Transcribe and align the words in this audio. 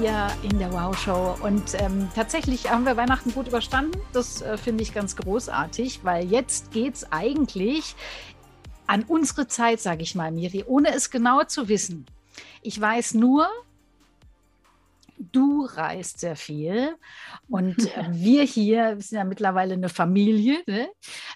Hier 0.00 0.30
in 0.42 0.58
der 0.58 0.72
Wow 0.72 0.96
Show. 0.96 1.36
Und 1.42 1.74
ähm, 1.74 2.08
tatsächlich 2.14 2.70
haben 2.70 2.86
wir 2.86 2.96
Weihnachten 2.96 3.34
gut 3.34 3.48
überstanden. 3.48 4.00
Das 4.14 4.40
äh, 4.40 4.56
finde 4.56 4.82
ich 4.82 4.94
ganz 4.94 5.14
großartig, 5.14 6.00
weil 6.04 6.26
jetzt 6.26 6.72
geht 6.72 6.94
es 6.94 7.12
eigentlich 7.12 7.94
an 8.86 9.02
unsere 9.02 9.46
Zeit, 9.46 9.78
sage 9.78 10.02
ich 10.02 10.14
mal, 10.14 10.32
Miri, 10.32 10.64
ohne 10.66 10.94
es 10.94 11.10
genau 11.10 11.44
zu 11.44 11.68
wissen. 11.68 12.06
Ich 12.62 12.80
weiß 12.80 13.12
nur, 13.12 13.46
du 15.18 15.66
reist 15.66 16.20
sehr 16.20 16.36
viel 16.36 16.96
und 17.50 17.94
äh, 17.94 18.08
wir 18.10 18.44
hier 18.44 18.96
wir 18.96 19.02
sind 19.02 19.18
ja 19.18 19.24
mittlerweile 19.24 19.74
eine 19.74 19.90
Familie. 19.90 20.62
Ne? 20.66 20.88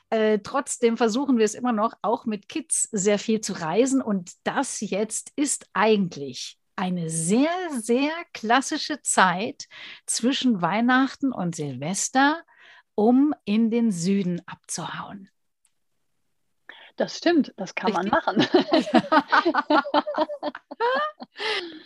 Äh, 0.08 0.38
trotzdem 0.38 0.96
versuchen 0.96 1.36
wir 1.36 1.44
es 1.44 1.54
immer 1.54 1.72
noch, 1.72 1.92
auch 2.00 2.24
mit 2.24 2.48
Kids 2.48 2.88
sehr 2.92 3.18
viel 3.18 3.42
zu 3.42 3.52
reisen. 3.52 4.00
Und 4.00 4.32
das 4.44 4.80
jetzt 4.80 5.32
ist 5.36 5.66
eigentlich 5.74 6.58
eine 6.76 7.10
sehr, 7.10 7.50
sehr 7.70 8.12
klassische 8.32 9.02
Zeit 9.02 9.66
zwischen 10.06 10.62
Weihnachten 10.62 11.32
und 11.32 11.56
Silvester, 11.56 12.44
um 12.94 13.34
in 13.44 13.70
den 13.70 13.90
Süden 13.90 14.40
abzuhauen. 14.46 15.28
Das 16.96 17.18
stimmt, 17.18 17.52
das 17.56 17.74
kann 17.74 17.92
man 17.92 18.08
Richtig? 18.08 18.12
machen. 18.12 18.46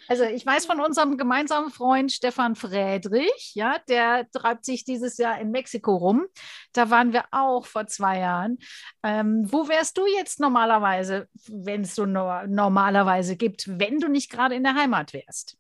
Also 0.09 0.25
ich 0.25 0.45
weiß 0.45 0.65
von 0.67 0.81
unserem 0.81 1.19
gemeinsamen 1.19 1.71
Freund 1.71 2.11
Stefan 2.11 2.55
Friedrich, 2.55 3.53
ja, 3.55 3.79
der 3.89 4.27
treibt 4.31 4.65
sich 4.65 4.85
dieses 4.85 5.19
Jahr 5.19 5.39
in 5.39 5.51
Mexiko 5.51 5.97
rum. 5.97 6.27
Da 6.73 6.91
waren 6.91 7.13
wir 7.13 7.25
auch 7.31 7.67
vor 7.67 7.87
zwei 7.87 8.19
Jahren. 8.21 8.59
Ähm, 9.03 9.47
wo 9.51 9.69
wärst 9.69 9.99
du 9.99 10.07
jetzt 10.07 10.41
normalerweise, 10.41 11.29
wenn 11.49 11.83
es 11.83 11.95
so 11.95 12.07
no 12.07 12.47
normalerweise 12.47 13.37
gibt, 13.37 13.79
wenn 13.79 13.99
du 13.99 14.09
nicht 14.09 14.31
gerade 14.31 14.55
in 14.55 14.65
der 14.65 14.75
Heimat 14.75 15.13
wärst? 15.13 15.58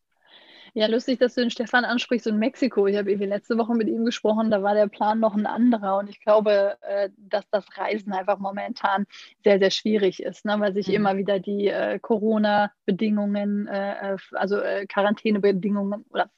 Ja, 0.78 0.86
lustig, 0.86 1.18
dass 1.18 1.34
du 1.34 1.40
den 1.40 1.50
Stefan 1.50 1.84
ansprichst 1.84 2.28
in 2.28 2.38
Mexiko. 2.38 2.86
Ich 2.86 2.96
habe 2.96 3.10
irgendwie 3.10 3.26
letzte 3.26 3.58
Woche 3.58 3.74
mit 3.74 3.88
ihm 3.88 4.04
gesprochen, 4.04 4.48
da 4.48 4.62
war 4.62 4.74
der 4.74 4.86
Plan 4.86 5.18
noch 5.18 5.34
ein 5.34 5.44
anderer. 5.44 5.98
Und 5.98 6.08
ich 6.08 6.20
glaube, 6.20 6.78
äh, 6.82 7.10
dass 7.16 7.50
das 7.50 7.64
Reisen 7.76 8.12
einfach 8.12 8.38
momentan 8.38 9.04
sehr, 9.42 9.58
sehr 9.58 9.72
schwierig 9.72 10.22
ist, 10.22 10.44
ne? 10.44 10.54
weil 10.60 10.72
sich 10.74 10.86
Mhm. 10.86 10.94
immer 10.94 11.16
wieder 11.16 11.40
die 11.40 11.66
äh, 11.66 11.98
Corona-Bedingungen, 11.98 13.66
äh, 13.66 14.18
also 14.34 14.60
Quarantänebedingungen 14.88 16.04
oder 16.10 16.30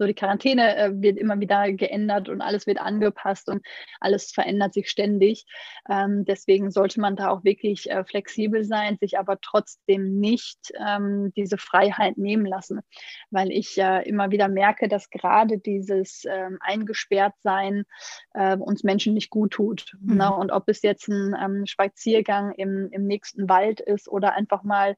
so 0.00 0.06
die 0.06 0.14
Quarantäne 0.14 0.76
äh, 0.76 0.90
wird 0.94 1.18
immer 1.18 1.40
wieder 1.40 1.70
geändert 1.72 2.30
und 2.30 2.40
alles 2.40 2.66
wird 2.66 2.80
angepasst 2.80 3.50
und 3.50 3.64
alles 4.00 4.32
verändert 4.32 4.72
sich 4.72 4.88
ständig. 4.88 5.44
Ähm, 5.90 6.24
deswegen 6.24 6.70
sollte 6.70 7.00
man 7.00 7.16
da 7.16 7.28
auch 7.28 7.44
wirklich 7.44 7.90
äh, 7.90 8.02
flexibel 8.04 8.64
sein, 8.64 8.96
sich 8.98 9.18
aber 9.18 9.38
trotzdem 9.42 10.18
nicht 10.18 10.72
ähm, 10.74 11.32
diese 11.36 11.58
Freiheit 11.58 12.16
nehmen 12.16 12.46
lassen, 12.46 12.80
weil 13.30 13.52
ich 13.52 13.76
äh, 13.76 14.08
immer 14.08 14.30
wieder 14.30 14.48
merke, 14.48 14.88
dass 14.88 15.10
gerade 15.10 15.58
dieses 15.58 16.24
ähm, 16.26 16.56
Eingesperrtsein 16.60 17.84
äh, 18.32 18.56
uns 18.56 18.82
Menschen 18.82 19.12
nicht 19.12 19.28
gut 19.28 19.52
tut. 19.52 19.92
Mhm. 20.00 20.16
Ne? 20.16 20.34
Und 20.34 20.50
ob 20.50 20.66
es 20.68 20.80
jetzt 20.80 21.08
ein 21.08 21.36
ähm, 21.38 21.66
Spaziergang 21.66 22.52
im, 22.52 22.88
im 22.90 23.06
nächsten 23.06 23.50
Wald 23.50 23.80
ist 23.80 24.08
oder 24.08 24.32
einfach 24.32 24.62
mal 24.62 24.96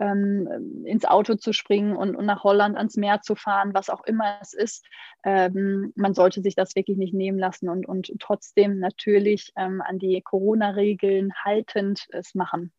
ähm, 0.00 0.84
ins 0.84 1.04
Auto 1.04 1.34
zu 1.34 1.52
springen 1.52 1.94
und, 1.96 2.16
und 2.16 2.26
nach 2.26 2.42
Holland 2.42 2.76
ans 2.76 2.96
Meer 2.96 3.20
zu 3.20 3.36
fahren, 3.36 3.74
was 3.74 3.90
auch 3.90 4.02
immer 4.04 4.38
es 4.40 4.54
ist. 4.54 4.84
Ähm, 5.24 5.92
man 5.94 6.14
sollte 6.14 6.40
sich 6.42 6.54
das 6.54 6.74
wirklich 6.74 6.96
nicht 6.96 7.14
nehmen 7.14 7.38
lassen 7.38 7.68
und, 7.68 7.86
und 7.86 8.10
trotzdem 8.18 8.78
natürlich 8.78 9.52
ähm, 9.56 9.82
an 9.86 9.98
die 9.98 10.20
Corona-Regeln 10.22 11.32
haltend 11.44 12.06
es 12.10 12.34
machen. 12.34 12.72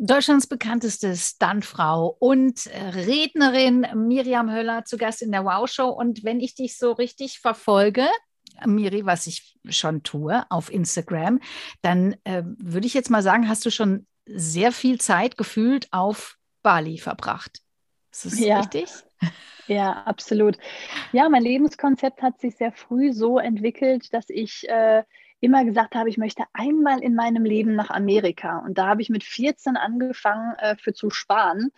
Deutschlands 0.00 0.46
bekannteste 0.46 1.16
Stuntfrau 1.16 2.16
und 2.20 2.68
äh, 2.68 2.80
Rednerin 2.90 3.84
Miriam 3.96 4.48
Höller 4.48 4.84
zu 4.84 4.96
Gast 4.96 5.22
in 5.22 5.32
der 5.32 5.44
Wow 5.44 5.68
Show. 5.68 5.88
Und 5.88 6.22
wenn 6.22 6.38
ich 6.38 6.54
dich 6.54 6.78
so 6.78 6.92
richtig 6.92 7.40
verfolge, 7.40 8.06
Miri, 8.64 9.06
was 9.06 9.26
ich 9.26 9.58
schon 9.68 10.04
tue 10.04 10.44
auf 10.50 10.72
Instagram, 10.72 11.40
dann 11.82 12.14
äh, 12.22 12.44
würde 12.44 12.86
ich 12.86 12.94
jetzt 12.94 13.10
mal 13.10 13.22
sagen, 13.22 13.48
hast 13.48 13.66
du 13.66 13.70
schon 13.70 14.06
sehr 14.34 14.72
viel 14.72 15.00
Zeit 15.00 15.36
gefühlt 15.36 15.92
auf 15.92 16.38
Bali 16.62 16.98
verbracht. 16.98 17.60
Ist 18.12 18.26
das 18.26 18.38
Ja. 18.38 18.54
richtig? 18.54 19.04
Ja, 19.66 20.04
absolut. 20.04 20.58
Ja, 21.12 21.28
mein 21.28 21.42
Lebenskonzept 21.42 22.22
hat 22.22 22.40
sich 22.40 22.56
sehr 22.56 22.72
früh 22.72 23.12
so 23.12 23.38
entwickelt, 23.38 24.12
dass 24.14 24.30
ich 24.30 24.68
äh, 24.68 25.04
immer 25.40 25.64
gesagt 25.64 25.94
habe, 25.94 26.08
ich 26.08 26.18
möchte 26.18 26.44
einmal 26.52 27.00
in 27.00 27.14
meinem 27.14 27.44
Leben 27.44 27.74
nach 27.74 27.90
Amerika. 27.90 28.58
Und 28.58 28.78
da 28.78 28.88
habe 28.88 29.02
ich 29.02 29.08
mit 29.08 29.22
14 29.22 29.76
angefangen, 29.76 30.54
äh, 30.58 30.76
für 30.76 30.92
zu 30.92 31.10
sparen. 31.10 31.70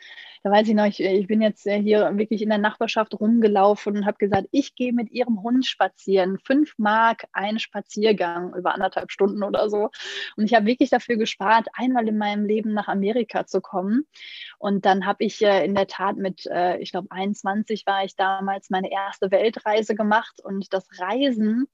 Da 0.42 0.50
weiß 0.50 0.68
ich 0.68 0.74
noch, 0.74 0.86
ich, 0.86 1.00
ich 1.00 1.26
bin 1.26 1.42
jetzt 1.42 1.66
äh, 1.66 1.80
hier 1.80 2.16
wirklich 2.16 2.40
in 2.40 2.48
der 2.48 2.58
Nachbarschaft 2.58 3.18
rumgelaufen 3.20 3.98
und 3.98 4.06
habe 4.06 4.16
gesagt, 4.16 4.48
ich 4.50 4.74
gehe 4.74 4.94
mit 4.94 5.10
ihrem 5.10 5.42
Hund 5.42 5.66
spazieren. 5.66 6.38
Fünf 6.38 6.74
Mark 6.78 7.24
ein 7.32 7.58
Spaziergang 7.58 8.54
über 8.54 8.74
anderthalb 8.74 9.10
Stunden 9.10 9.42
oder 9.42 9.68
so. 9.68 9.90
Und 10.36 10.44
ich 10.46 10.54
habe 10.54 10.64
wirklich 10.64 10.88
dafür 10.88 11.16
gespart, 11.16 11.68
einmal 11.74 12.08
in 12.08 12.16
meinem 12.16 12.46
Leben 12.46 12.72
nach 12.72 12.88
Amerika 12.88 13.46
zu 13.46 13.60
kommen. 13.60 14.06
Und 14.58 14.86
dann 14.86 15.04
habe 15.04 15.24
ich 15.24 15.42
äh, 15.42 15.64
in 15.66 15.74
der 15.74 15.86
Tat 15.86 16.16
mit, 16.16 16.46
äh, 16.46 16.78
ich 16.78 16.92
glaube, 16.92 17.08
21 17.10 17.84
war 17.84 18.04
ich 18.04 18.16
damals 18.16 18.70
meine 18.70 18.90
erste 18.90 19.30
Weltreise 19.30 19.94
gemacht. 19.94 20.40
Und 20.42 20.72
das 20.72 20.88
Reisen 20.98 21.68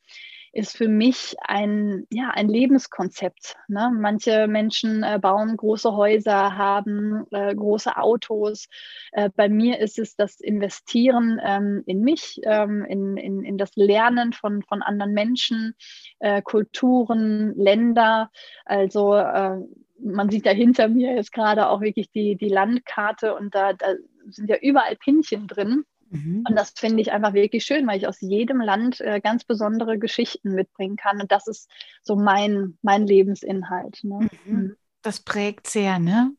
ist 0.56 0.76
für 0.76 0.88
mich 0.88 1.36
ein, 1.40 2.06
ja, 2.10 2.30
ein 2.30 2.48
Lebenskonzept. 2.48 3.56
Ne? 3.68 3.92
Manche 3.94 4.46
Menschen 4.48 5.02
äh, 5.02 5.18
bauen 5.20 5.56
große 5.56 5.94
Häuser, 5.94 6.56
haben 6.56 7.26
äh, 7.30 7.54
große 7.54 7.96
Autos. 7.96 8.66
Äh, 9.12 9.30
bei 9.36 9.48
mir 9.48 9.78
ist 9.80 9.98
es 9.98 10.16
das 10.16 10.40
Investieren 10.40 11.40
ähm, 11.44 11.82
in 11.86 12.00
mich, 12.00 12.40
ähm, 12.44 12.84
in, 12.84 13.16
in, 13.16 13.44
in 13.44 13.58
das 13.58 13.76
Lernen 13.76 14.32
von, 14.32 14.62
von 14.62 14.82
anderen 14.82 15.12
Menschen, 15.12 15.74
äh, 16.20 16.40
Kulturen, 16.42 17.54
Länder. 17.56 18.30
Also 18.64 19.14
äh, 19.14 19.58
man 19.98 20.30
sieht 20.30 20.46
da 20.46 20.50
hinter 20.50 20.88
mir 20.88 21.14
jetzt 21.14 21.32
gerade 21.32 21.68
auch 21.68 21.80
wirklich 21.80 22.10
die, 22.10 22.36
die 22.36 22.48
Landkarte 22.48 23.34
und 23.34 23.54
da, 23.54 23.72
da 23.74 23.86
sind 24.28 24.48
ja 24.48 24.56
überall 24.60 24.96
Pinchen 24.96 25.46
drin. 25.46 25.84
Mhm. 26.10 26.44
Und 26.48 26.56
das 26.56 26.72
finde 26.76 27.02
ich 27.02 27.12
einfach 27.12 27.34
wirklich 27.34 27.64
schön, 27.64 27.86
weil 27.86 27.98
ich 27.98 28.06
aus 28.06 28.20
jedem 28.20 28.60
Land 28.60 29.00
äh, 29.00 29.20
ganz 29.20 29.44
besondere 29.44 29.98
Geschichten 29.98 30.54
mitbringen 30.54 30.96
kann. 30.96 31.20
Und 31.20 31.32
das 31.32 31.46
ist 31.46 31.70
so 32.02 32.16
mein, 32.16 32.78
mein 32.82 33.06
Lebensinhalt. 33.06 34.02
Ne? 34.04 34.28
Mhm. 34.44 34.76
Das 35.02 35.20
prägt 35.20 35.66
sehr, 35.66 35.98
ne? 35.98 36.32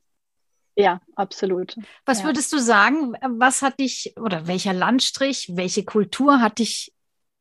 Ja, 0.75 1.01
absolut. 1.15 1.75
Was 2.05 2.19
Ja. 2.19 2.25
würdest 2.25 2.53
du 2.53 2.59
sagen, 2.59 3.13
was 3.21 3.61
hat 3.61 3.79
dich 3.79 4.13
oder 4.17 4.47
welcher 4.47 4.73
Landstrich, 4.73 5.51
welche 5.55 5.83
Kultur 5.83 6.39
hat 6.39 6.59
dich 6.59 6.93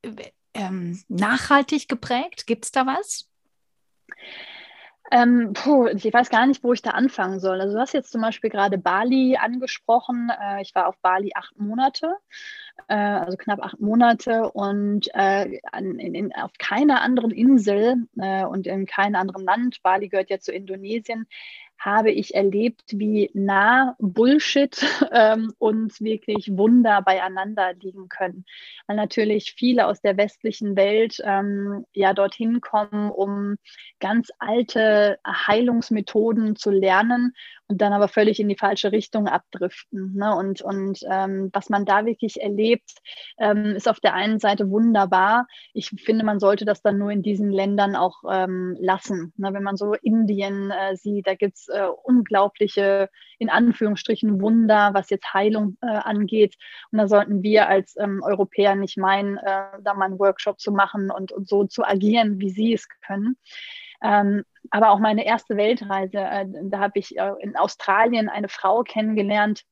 äh, 0.02 0.30
ähm, 0.54 1.02
nachhaltig 1.08 1.86
geprägt? 1.88 2.46
Gibt 2.46 2.64
es 2.64 2.70
da 2.70 2.86
was? 2.86 3.28
Ähm, 5.12 5.52
puh, 5.52 5.86
ich 5.86 6.12
weiß 6.12 6.30
gar 6.30 6.46
nicht, 6.46 6.64
wo 6.64 6.72
ich 6.72 6.82
da 6.82 6.90
anfangen 6.90 7.38
soll. 7.38 7.60
Also 7.60 7.74
du 7.74 7.80
hast 7.80 7.94
jetzt 7.94 8.10
zum 8.10 8.22
Beispiel 8.22 8.50
gerade 8.50 8.76
Bali 8.76 9.36
angesprochen. 9.36 10.30
Äh, 10.40 10.62
ich 10.62 10.74
war 10.74 10.88
auf 10.88 10.98
Bali 10.98 11.30
acht 11.34 11.58
Monate, 11.58 12.16
äh, 12.88 12.94
also 12.94 13.36
knapp 13.36 13.60
acht 13.62 13.80
Monate 13.80 14.50
und 14.50 15.08
äh, 15.14 15.60
an, 15.70 15.98
in, 15.98 16.14
in, 16.14 16.34
auf 16.34 16.50
keiner 16.58 17.02
anderen 17.02 17.30
Insel 17.30 18.06
äh, 18.16 18.44
und 18.44 18.66
in 18.66 18.86
keinem 18.86 19.14
anderen 19.14 19.44
Land, 19.44 19.82
Bali 19.82 20.08
gehört 20.08 20.30
ja 20.30 20.40
zu 20.40 20.52
Indonesien, 20.52 21.26
habe 21.78 22.10
ich 22.10 22.34
erlebt, 22.34 22.82
wie 22.92 23.30
nah 23.34 23.94
Bullshit 23.98 24.76
ähm, 25.12 25.52
und 25.58 26.00
wirklich 26.00 26.56
Wunder 26.56 27.02
beieinander 27.02 27.74
liegen 27.74 28.08
können. 28.08 28.44
Weil 28.86 28.96
natürlich 28.96 29.54
viele 29.56 29.86
aus 29.86 30.00
der 30.00 30.16
westlichen 30.16 30.76
Welt 30.76 31.20
ähm, 31.24 31.84
ja 31.92 32.12
dorthin 32.14 32.60
kommen, 32.60 33.10
um 33.10 33.56
ganz 34.00 34.30
alte 34.38 35.18
Heilungsmethoden 35.26 36.56
zu 36.56 36.70
lernen 36.70 37.34
und 37.68 37.80
dann 37.80 37.92
aber 37.92 38.08
völlig 38.08 38.38
in 38.38 38.48
die 38.48 38.56
falsche 38.56 38.92
Richtung 38.92 39.26
abdriften. 39.26 40.14
Ne? 40.14 40.34
Und, 40.34 40.62
und 40.62 41.00
ähm, 41.10 41.50
was 41.52 41.68
man 41.68 41.84
da 41.84 42.06
wirklich 42.06 42.40
erlebt, 42.40 42.90
ähm, 43.38 43.74
ist 43.76 43.88
auf 43.88 44.00
der 44.00 44.14
einen 44.14 44.38
Seite 44.38 44.70
wunderbar. 44.70 45.46
Ich 45.72 45.90
finde, 45.90 46.24
man 46.24 46.38
sollte 46.38 46.64
das 46.64 46.82
dann 46.82 46.98
nur 46.98 47.10
in 47.10 47.22
diesen 47.22 47.50
Ländern 47.50 47.96
auch 47.96 48.22
ähm, 48.30 48.76
lassen. 48.80 49.32
Ne? 49.36 49.52
Wenn 49.52 49.64
man 49.64 49.76
so 49.76 49.94
Indien 49.94 50.70
äh, 50.70 50.96
sieht, 50.96 51.26
da 51.26 51.34
gibt 51.34 51.56
es 51.56 51.68
äh, 51.68 51.86
unglaubliche, 52.04 53.10
in 53.38 53.50
Anführungsstrichen, 53.50 54.40
Wunder, 54.40 54.90
was 54.94 55.10
jetzt 55.10 55.34
Heilung 55.34 55.76
äh, 55.82 55.86
angeht. 55.86 56.54
Und 56.92 56.98
da 56.98 57.08
sollten 57.08 57.42
wir 57.42 57.68
als 57.68 57.96
ähm, 57.98 58.22
Europäer 58.22 58.76
nicht 58.76 58.96
meinen, 58.96 59.38
äh, 59.38 59.80
da 59.82 59.94
mal 59.94 60.06
einen 60.06 60.18
Workshop 60.18 60.60
zu 60.60 60.70
machen 60.70 61.10
und, 61.10 61.32
und 61.32 61.48
so 61.48 61.64
zu 61.64 61.84
agieren, 61.84 62.38
wie 62.38 62.50
sie 62.50 62.72
es 62.72 62.88
können. 63.06 63.36
Ähm, 64.02 64.44
aber 64.70 64.90
auch 64.90 64.98
meine 64.98 65.24
erste 65.24 65.56
Weltreise, 65.56 66.18
äh, 66.18 66.46
da 66.64 66.78
habe 66.80 66.98
ich 66.98 67.16
äh, 67.16 67.32
in 67.40 67.56
Australien 67.56 68.28
eine 68.28 68.48
Frau 68.48 68.82
kennengelernt, 68.82 69.64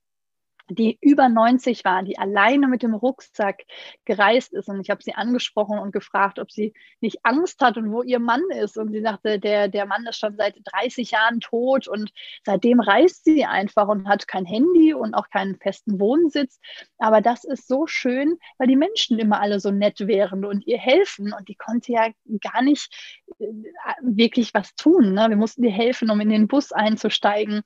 die 0.69 0.99
über 1.01 1.29
90 1.29 1.85
war, 1.85 2.03
die 2.03 2.19
alleine 2.19 2.69
mit 2.69 2.83
dem 2.83 2.95
Rucksack 2.95 3.65
gereist 4.05 4.53
ist. 4.55 4.69
Und 4.69 4.81
ich 4.81 4.91
habe 4.91 5.03
sie 5.03 5.15
angesprochen 5.15 5.79
und 5.79 5.93
gefragt, 5.93 6.39
ob 6.39 6.51
sie 6.51 6.73
nicht 7.01 7.19
Angst 7.23 7.61
hat 7.61 7.77
und 7.77 7.93
wo 7.93 8.03
ihr 8.03 8.19
Mann 8.19 8.43
ist. 8.51 8.79
Und 8.79 8.93
sie 8.93 9.03
sagte, 9.03 9.39
der, 9.39 9.69
der 9.69 9.87
Mann 9.87 10.07
ist 10.07 10.19
schon 10.19 10.37
seit 10.37 10.57
30 10.65 11.11
Jahren 11.11 11.41
tot 11.41 11.87
und 11.87 12.13
seitdem 12.45 12.81
reist 12.81 13.25
sie 13.25 13.45
einfach 13.45 13.89
und 13.89 14.09
hat 14.09 14.27
kein 14.27 14.47
Handy 14.47 14.95
und 14.95 15.15
auch 15.15 15.29
keinen 15.29 15.57
festen 15.57 16.01
Wohnsitz. 16.01 16.59
Aber 16.99 17.21
das 17.21 17.45
ist 17.45 17.69
so 17.69 17.87
schön, 17.87 18.39
weil 18.57 18.69
die 18.69 18.77
Menschen 18.77 19.19
immer 19.19 19.41
alle 19.41 19.61
so 19.61 19.71
nett 19.71 20.01
wären 20.01 20.45
und 20.47 20.67
ihr 20.67 20.79
helfen. 20.79 21.35
Und 21.35 21.49
die 21.49 21.57
konnte 21.57 21.93
ja 21.93 22.09
gar 22.41 22.63
nicht 22.63 23.24
wirklich 24.01 24.55
was 24.55 24.75
tun. 24.75 25.15
Ne? 25.15 25.27
Wir 25.29 25.37
mussten 25.37 25.65
ihr 25.65 25.71
helfen, 25.71 26.11
um 26.11 26.21
in 26.21 26.29
den 26.29 26.49
Bus 26.49 26.73
einzusteigen. 26.73 27.63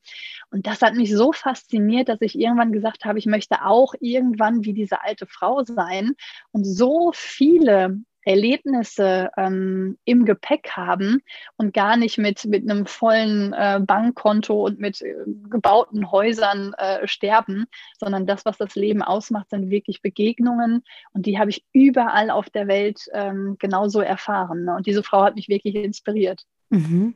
Und 0.51 0.67
das 0.67 0.83
hat 0.83 0.95
mich 0.95 1.15
so 1.15 1.33
fasziniert, 1.33 2.09
dass 2.09 2.21
ich 2.21 2.39
irgendwann 2.39 2.73
gesagt 2.73 3.05
habe, 3.05 3.19
ich 3.19 3.27
möchte 3.27 3.65
auch 3.65 3.95
irgendwann 4.01 4.65
wie 4.65 4.73
diese 4.73 5.03
alte 5.03 5.27
Frau 5.27 5.63
sein 5.65 6.15
und 6.53 6.65
so 6.65 7.13
viele 7.15 8.01
Erlebnisse 8.29 9.31
ähm, 9.39 9.97
im 10.05 10.27
Gepäck 10.27 10.73
haben 10.73 11.23
und 11.57 11.73
gar 11.73 11.97
nicht 11.97 12.19
mit, 12.19 12.45
mit 12.45 12.69
einem 12.69 12.85
vollen 12.85 13.55
äh, 13.55 13.81
Bankkonto 13.83 14.67
und 14.67 14.79
mit 14.79 15.01
äh, 15.01 15.15
gebauten 15.49 16.11
Häusern 16.11 16.75
äh, 16.75 17.09
sterben, 17.09 17.65
sondern 17.99 18.27
das, 18.27 18.45
was 18.45 18.59
das 18.59 18.75
Leben 18.75 19.03
ausmacht, 19.03 19.49
sind 19.49 19.71
wirklich 19.71 20.03
Begegnungen 20.03 20.85
und 21.15 21.25
die 21.25 21.39
habe 21.39 21.49
ich 21.49 21.65
überall 21.73 22.29
auf 22.29 22.51
der 22.51 22.69
Welt 22.69 23.09
ähm, 23.15 23.57
genauso 23.59 24.01
erfahren. 24.01 24.67
Ne? 24.67 24.77
Und 24.77 24.87
diese 24.87 25.03
Frau 25.03 25.23
hat 25.23 25.35
mich 25.35 25.49
wirklich 25.49 25.75
inspiriert. 25.75 26.43
Mhm. 26.69 27.15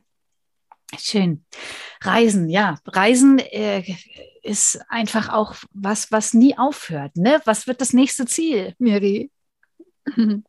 Schön. 0.97 1.45
Reisen, 2.01 2.49
ja. 2.49 2.79
Reisen 2.87 3.37
äh, 3.37 3.83
ist 4.41 4.81
einfach 4.89 5.29
auch 5.29 5.55
was, 5.73 6.11
was 6.11 6.33
nie 6.33 6.57
aufhört. 6.57 7.15
Ne? 7.17 7.39
Was 7.45 7.67
wird 7.67 7.81
das 7.81 7.93
nächste 7.93 8.25
Ziel, 8.25 8.73
Miri? 8.79 9.29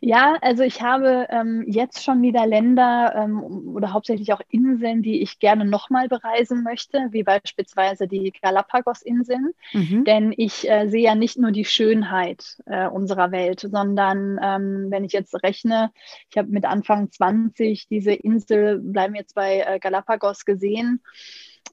Ja, 0.00 0.36
also 0.42 0.62
ich 0.62 0.82
habe 0.82 1.26
ähm, 1.30 1.64
jetzt 1.66 2.04
schon 2.04 2.22
wieder 2.22 2.46
Länder 2.46 3.14
ähm, 3.16 3.42
oder 3.42 3.92
hauptsächlich 3.92 4.32
auch 4.32 4.40
Inseln, 4.50 5.02
die 5.02 5.22
ich 5.22 5.38
gerne 5.38 5.64
nochmal 5.64 6.08
bereisen 6.08 6.62
möchte, 6.62 7.08
wie 7.10 7.22
beispielsweise 7.22 8.06
die 8.06 8.32
Galapagos-Inseln. 8.42 9.52
Mhm. 9.72 10.04
Denn 10.04 10.34
ich 10.36 10.68
äh, 10.68 10.88
sehe 10.88 11.04
ja 11.04 11.14
nicht 11.14 11.38
nur 11.38 11.50
die 11.50 11.64
Schönheit 11.64 12.58
äh, 12.66 12.88
unserer 12.88 13.32
Welt, 13.32 13.60
sondern 13.60 14.38
ähm, 14.42 14.86
wenn 14.90 15.04
ich 15.04 15.12
jetzt 15.12 15.34
rechne, 15.42 15.90
ich 16.30 16.36
habe 16.36 16.48
mit 16.48 16.64
Anfang 16.64 17.10
20 17.10 17.88
diese 17.88 18.12
Insel, 18.12 18.78
bleiben 18.78 19.14
jetzt 19.14 19.34
bei 19.34 19.60
äh, 19.60 19.78
Galapagos 19.78 20.44
gesehen 20.44 21.00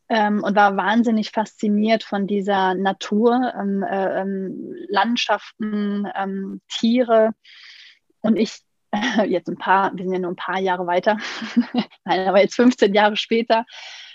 ähm, 0.09 0.43
und 0.43 0.55
war 0.55 0.77
wahnsinnig 0.77 1.31
fasziniert 1.31 2.03
von 2.03 2.27
dieser 2.27 2.75
Natur, 2.75 3.53
ähm, 3.59 3.83
äh, 3.83 4.21
ähm, 4.21 4.75
Landschaften, 4.89 6.07
ähm, 6.15 6.61
Tiere. 6.67 7.31
Und 8.21 8.37
ich 8.37 8.61
jetzt 9.25 9.49
ein 9.49 9.57
paar, 9.57 9.91
wir 9.95 10.03
sind 10.03 10.13
ja 10.13 10.19
nur 10.19 10.31
ein 10.31 10.35
paar 10.35 10.59
Jahre 10.59 10.85
weiter, 10.85 11.17
nein, 12.05 12.27
aber 12.27 12.41
jetzt 12.41 12.55
15 12.55 12.93
Jahre 12.93 13.17
später, 13.17 13.65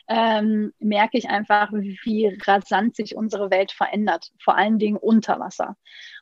ähm, 0.09 0.73
merke 0.79 1.19
ich 1.19 1.29
einfach, 1.29 1.71
wie 1.73 2.39
rasant 2.47 2.97
sich 2.97 3.15
unsere 3.15 3.51
Welt 3.51 3.73
verändert, 3.73 4.31
vor 4.43 4.57
allen 4.57 4.79
Dingen 4.79 4.97
unter 4.97 5.39
Wasser. 5.39 5.77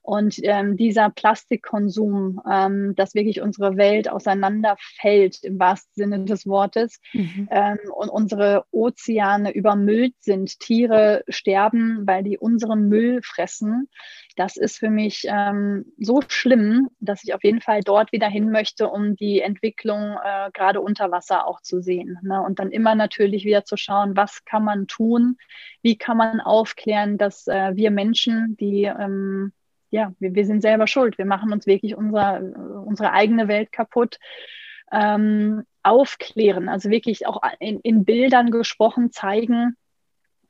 Und 0.07 0.39
ähm, 0.45 0.77
dieser 0.77 1.11
Plastikkonsum, 1.11 2.41
ähm, 2.49 2.95
dass 2.95 3.17
wirklich 3.17 3.41
unsere 3.41 3.77
Welt 3.77 4.09
auseinanderfällt 4.09 5.43
im 5.43 5.59
wahrsten 5.59 5.93
Sinne 5.95 6.25
des 6.25 6.47
Wortes 6.47 7.01
mhm. 7.13 7.49
ähm, 7.51 7.79
und 7.93 8.09
unsere 8.09 8.65
Ozeane 8.71 9.51
übermüllt 9.53 10.15
sind, 10.21 10.61
Tiere 10.61 11.25
sterben, 11.29 12.07
weil 12.07 12.23
die 12.23 12.39
unseren 12.39 12.89
Müll 12.89 13.21
fressen, 13.25 13.89
das 14.37 14.57
ist 14.57 14.79
für 14.79 14.91
mich 14.91 15.27
ähm, 15.29 15.87
so 15.99 16.21
schlimm, 16.29 16.89
dass 17.01 17.25
ich 17.25 17.35
auf 17.35 17.43
jeden 17.43 17.61
Fall 17.61 17.81
dort 17.81 18.13
wieder 18.13 18.29
hin 18.29 18.53
möchte, 18.53 18.89
um 18.89 19.17
die 19.17 19.41
Entwicklung 19.41 20.17
äh, 20.23 20.51
gerade 20.53 20.81
unter 20.83 21.11
Wasser 21.11 21.49
auch 21.49 21.63
zu 21.63 21.81
sehen. 21.81 22.19
Ne? 22.23 22.41
Und 22.43 22.61
dann 22.61 22.71
immer 22.71 22.95
natürlich 22.95 23.45
wieder 23.45 23.65
zu 23.65 23.77
schauen, 23.77 24.15
was 24.15 24.45
kann 24.45 24.63
man 24.63 24.87
tun, 24.87 25.37
wie 25.83 25.97
kann 25.97 26.17
man 26.17 26.41
aufklären, 26.41 27.19
dass 27.19 27.49
äh, 27.49 27.75
wir 27.75 27.91
Menschen, 27.91 28.57
die 28.61 28.85
ähm, 28.85 29.53
ja, 29.91 30.13
wir, 30.19 30.35
wir 30.35 30.47
sind 30.47 30.63
selber 30.63 30.87
schuld. 30.87 31.19
Wir 31.19 31.27
machen 31.27 31.53
uns 31.53 31.67
wirklich 31.67 31.97
unsere, 31.97 32.55
unsere 32.85 33.13
eigene 33.13 33.49
Welt 33.49 33.73
kaputt. 33.73 34.19
Ähm, 34.93 35.65
aufklären, 35.87 36.69
also 36.69 36.91
wirklich 36.91 37.27
auch 37.27 37.41
in, 37.61 37.79
in 37.81 38.05
Bildern 38.05 38.51
gesprochen 38.51 39.13
zeigen, 39.13 39.77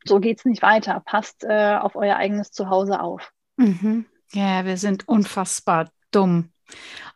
so 0.05 0.19
geht 0.19 0.39
es 0.39 0.45
nicht 0.45 0.63
weiter. 0.63 1.03
Passt 1.05 1.45
äh, 1.45 1.77
auf 1.77 1.95
euer 1.95 2.17
eigenes 2.17 2.53
Zuhause 2.53 3.01
auf. 3.01 3.33
Mhm. 3.57 4.07
Ja, 4.33 4.65
wir 4.65 4.79
sind 4.79 5.07
unfassbar 5.09 5.91
dumm. 6.11 6.51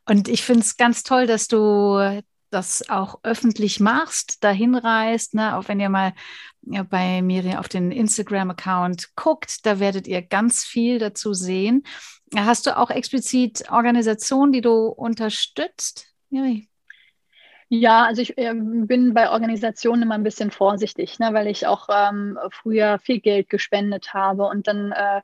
Und 0.06 0.28
ich 0.28 0.43
finde 0.43 0.61
es 0.61 0.76
ganz 0.76 1.02
toll, 1.02 1.26
dass 1.26 1.49
du 1.49 2.22
das 2.50 2.88
auch 2.88 3.20
öffentlich 3.23 3.81
machst, 3.81 4.43
dahin 4.44 4.75
reist, 4.75 5.35
ne? 5.35 5.56
auch 5.56 5.69
wenn 5.69 5.81
ihr 5.81 5.88
mal 5.88 6.12
bei 6.62 7.23
Miri 7.23 7.56
auf 7.56 7.69
den 7.69 7.91
Instagram-Account 7.91 9.14
guckt, 9.17 9.64
da 9.64 9.81
werdet 9.81 10.06
ihr 10.06 10.23
ganz 10.23 10.64
viel 10.64 10.99
dazu 10.99 11.32
sehen. 11.32 11.85
Hast 12.37 12.67
du 12.67 12.76
auch 12.76 12.91
explizit 12.91 13.70
Organisationen, 13.70 14.52
die 14.52 14.61
du 14.61 14.87
unterstützt, 14.87 16.12
Miri? 16.29 16.69
Ja, 17.69 18.05
also 18.05 18.20
ich 18.20 18.37
äh, 18.37 18.53
bin 18.53 19.14
bei 19.14 19.31
Organisationen 19.31 20.03
immer 20.03 20.17
ein 20.17 20.25
bisschen 20.25 20.50
vorsichtig, 20.50 21.20
ne, 21.20 21.32
weil 21.32 21.46
ich 21.46 21.69
auch 21.69 21.88
ähm, 21.88 22.37
früher 22.50 22.99
viel 22.99 23.20
Geld 23.20 23.49
gespendet 23.49 24.12
habe 24.12 24.46
und 24.46 24.67
dann 24.67 24.91
äh, 24.91 25.23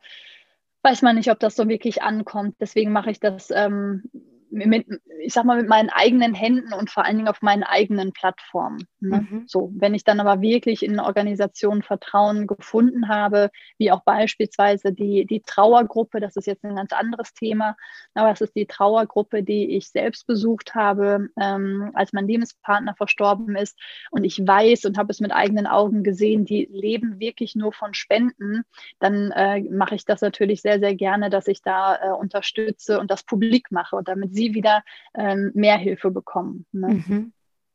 weiß 0.83 1.03
man 1.03 1.17
nicht, 1.17 1.31
ob 1.31 1.41
das 1.41 1.57
so 1.57 1.69
wirklich 1.69 2.03
ankommt. 2.03 2.55
Deswegen 2.61 2.93
mache 2.93 3.11
ich 3.11 3.19
das 3.19 3.51
ähm, 3.51 4.05
mit, 4.51 4.87
ich 5.21 5.33
sag 5.33 5.45
mal, 5.45 5.57
mit 5.57 5.69
meinen 5.69 5.91
eigenen 5.91 6.35
Händen 6.35 6.73
und 6.73 6.91
vor 6.91 7.05
allen 7.05 7.17
Dingen 7.17 7.29
auf 7.29 7.43
meinen 7.43 7.63
eigenen 7.63 8.13
Plattformen. 8.13 8.87
Ne? 9.01 9.27
Mhm. 9.29 9.45
So, 9.47 9.73
wenn 9.75 9.95
ich 9.95 10.05
dann 10.05 10.21
aber 10.21 10.41
wirklich 10.41 10.83
in 10.83 11.01
Organisationen 11.01 11.83
Vertrauen 11.83 12.47
gefunden 12.47 13.09
habe, 13.09 13.51
wie 13.79 13.91
auch 13.91 14.05
beispielsweise 14.05 14.93
die, 14.93 15.27
die 15.27 15.41
Trauergruppe, 15.41 16.21
das 16.21 16.37
ist 16.37 16.47
jetzt 16.47 16.65
ein 16.65 16.77
ganz 16.77 16.93
anderes 16.93 17.35
Thema, 17.35 17.77
aber 18.15 18.31
es 18.31 18.41
ist 18.41 18.55
die 18.55 18.67
Trauergruppe, 18.67 19.43
die 19.43 19.77
ich 19.77 19.89
selbst 19.89 20.27
besucht 20.27 20.75
habe, 20.75 21.29
ähm, 21.41 21.91
als 21.95 22.13
mein 22.13 22.27
Lebenspartner 22.27 22.95
verstorben 22.95 23.57
ist. 23.57 23.79
Und 24.11 24.25
ich 24.25 24.39
weiß 24.39 24.85
und 24.85 24.99
habe 24.99 25.11
es 25.11 25.21
mit 25.21 25.33
eigenen 25.33 25.67
Augen 25.67 26.03
gesehen, 26.03 26.45
die 26.45 26.69
leben 26.71 27.19
wirklich 27.19 27.55
nur 27.57 27.73
von 27.73 27.95
Spenden. 27.95 28.63
Dann 29.01 29.31
äh, 29.33 29.61
mache 29.63 29.95
ich 29.95 30.05
das 30.05 30.21
natürlich 30.21 30.63
sehr, 30.63 30.79
sehr 30.79 30.95
gerne, 30.95 31.31
dass 31.31 31.49
ich 31.49 31.63
da 31.63 31.97
äh, 31.97 32.13
unterstütze 32.13 33.01
und 33.01 33.11
das 33.11 33.25
publik 33.25 33.71
mache 33.71 33.97
und 33.97 34.09
damit 34.09 34.36
sie 34.37 34.55
wieder 34.55 34.85
ähm, 35.15 35.51
mehr 35.55 35.79
Hilfe 35.79 36.11
bekommen. 36.11 36.67
Ne? 36.71 36.89
Mhm. 36.89 37.33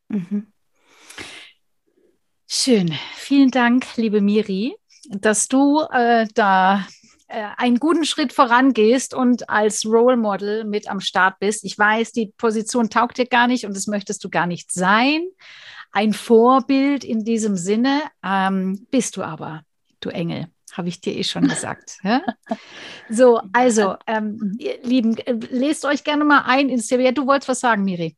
Mhm. 0.07 0.47
Schön. 2.47 2.93
Vielen 3.15 3.51
Dank, 3.51 3.85
liebe 3.97 4.21
Miri, 4.21 4.75
dass 5.09 5.47
du 5.47 5.81
äh, 5.91 6.27
da 6.35 6.85
äh, 7.27 7.47
einen 7.55 7.79
guten 7.79 8.03
Schritt 8.03 8.33
vorangehst 8.33 9.13
und 9.13 9.49
als 9.49 9.85
Role 9.85 10.17
Model 10.17 10.65
mit 10.65 10.89
am 10.89 10.99
Start 10.99 11.39
bist. 11.39 11.63
Ich 11.63 11.79
weiß, 11.79 12.11
die 12.11 12.33
Position 12.37 12.89
taugt 12.89 13.17
dir 13.17 13.25
gar 13.25 13.47
nicht 13.47 13.65
und 13.65 13.75
das 13.75 13.87
möchtest 13.87 14.23
du 14.23 14.29
gar 14.29 14.47
nicht 14.47 14.71
sein. 14.71 15.23
Ein 15.93 16.11
Vorbild 16.11 17.05
in 17.05 17.23
diesem 17.23 17.55
Sinne 17.55 18.01
ähm, 18.21 18.85
bist 18.91 19.15
du 19.15 19.23
aber, 19.23 19.63
du 20.01 20.09
Engel. 20.09 20.47
Habe 20.73 20.89
ich 20.89 21.01
dir 21.01 21.15
eh 21.15 21.23
schon 21.23 21.47
gesagt. 21.47 21.97
Ja? 22.03 22.21
So, 23.09 23.41
also, 23.53 23.95
ähm, 24.07 24.55
ihr 24.59 24.81
Lieben, 24.83 25.17
äh, 25.17 25.33
lest 25.33 25.85
euch 25.85 26.03
gerne 26.03 26.23
mal 26.23 26.43
ein 26.45 26.69
ins 26.69 26.89
Ja, 26.89 27.11
du 27.11 27.27
wolltest 27.27 27.49
was 27.49 27.59
sagen, 27.59 27.83
Miri. 27.83 28.15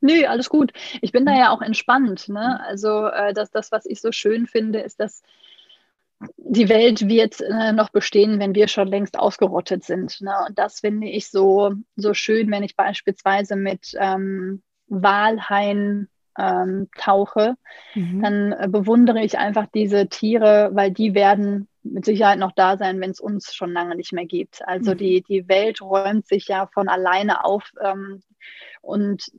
Nö, 0.00 0.26
alles 0.26 0.48
gut. 0.48 0.72
Ich 1.00 1.12
bin 1.12 1.26
da 1.26 1.36
ja 1.36 1.50
auch 1.50 1.62
entspannt. 1.62 2.28
Ne? 2.28 2.60
Also, 2.64 3.06
äh, 3.06 3.32
das, 3.32 3.50
das, 3.50 3.72
was 3.72 3.86
ich 3.86 4.00
so 4.00 4.12
schön 4.12 4.46
finde, 4.46 4.80
ist, 4.80 5.00
dass 5.00 5.22
die 6.36 6.68
Welt 6.68 7.06
wird 7.08 7.40
äh, 7.40 7.72
noch 7.72 7.90
bestehen, 7.90 8.40
wenn 8.40 8.54
wir 8.54 8.68
schon 8.68 8.88
längst 8.88 9.18
ausgerottet 9.18 9.84
sind. 9.84 10.20
Ne? 10.20 10.34
Und 10.48 10.58
das 10.58 10.80
finde 10.80 11.08
ich 11.08 11.30
so, 11.30 11.74
so 11.96 12.14
schön, 12.14 12.50
wenn 12.50 12.62
ich 12.62 12.76
beispielsweise 12.76 13.54
mit 13.56 13.94
ähm, 13.98 14.62
Walhain 14.88 16.08
ähm, 16.38 16.88
tauche, 16.96 17.56
mhm. 17.94 18.22
dann 18.22 18.52
äh, 18.52 18.68
bewundere 18.68 19.22
ich 19.22 19.38
einfach 19.38 19.66
diese 19.74 20.08
Tiere, 20.08 20.70
weil 20.72 20.90
die 20.90 21.14
werden 21.14 21.68
mit 21.82 22.04
Sicherheit 22.04 22.38
noch 22.38 22.52
da 22.52 22.76
sein, 22.76 23.00
wenn 23.00 23.10
es 23.10 23.20
uns 23.20 23.54
schon 23.54 23.72
lange 23.72 23.96
nicht 23.96 24.12
mehr 24.12 24.26
gibt. 24.26 24.66
Also 24.66 24.92
mhm. 24.92 24.98
die, 24.98 25.22
die 25.22 25.48
Welt 25.48 25.80
räumt 25.80 26.26
sich 26.26 26.48
ja 26.48 26.66
von 26.66 26.88
alleine 26.88 27.44
auf 27.44 27.72
ähm, 27.82 28.22
und 28.80 29.30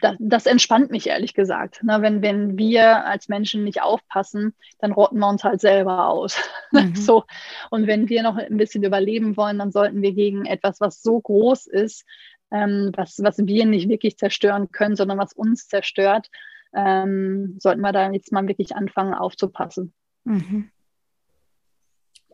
das, 0.00 0.16
das, 0.18 0.46
entspannt 0.46 0.90
mich 0.90 1.06
ehrlich 1.08 1.34
gesagt. 1.34 1.82
Ne, 1.82 2.00
wenn, 2.00 2.22
wenn 2.22 2.56
wir 2.56 3.04
als 3.04 3.28
Menschen 3.28 3.64
nicht 3.64 3.82
aufpassen, 3.82 4.54
dann 4.78 4.92
rotten 4.92 5.18
wir 5.18 5.28
uns 5.28 5.44
halt 5.44 5.60
selber 5.60 6.08
aus. 6.08 6.36
Mhm. 6.74 6.96
so. 6.96 7.24
Und 7.68 7.86
wenn 7.86 8.08
wir 8.08 8.22
noch 8.22 8.38
ein 8.38 8.56
bisschen 8.56 8.82
überleben 8.82 9.36
wollen, 9.36 9.58
dann 9.58 9.72
sollten 9.72 10.00
wir 10.00 10.12
gegen 10.14 10.46
etwas, 10.46 10.80
was 10.80 11.02
so 11.02 11.20
groß 11.20 11.66
ist, 11.66 12.06
ähm, 12.52 12.92
was, 12.96 13.18
was 13.22 13.38
wir 13.38 13.66
nicht 13.66 13.88
wirklich 13.88 14.18
zerstören 14.18 14.70
können, 14.70 14.96
sondern 14.96 15.18
was 15.18 15.32
uns 15.32 15.68
zerstört, 15.68 16.28
ähm, 16.74 17.56
sollten 17.58 17.80
wir 17.80 17.92
da 17.92 18.10
jetzt 18.10 18.32
mal 18.32 18.46
wirklich 18.46 18.74
anfangen 18.76 19.14
aufzupassen. 19.14 19.92
Mhm. 20.24 20.70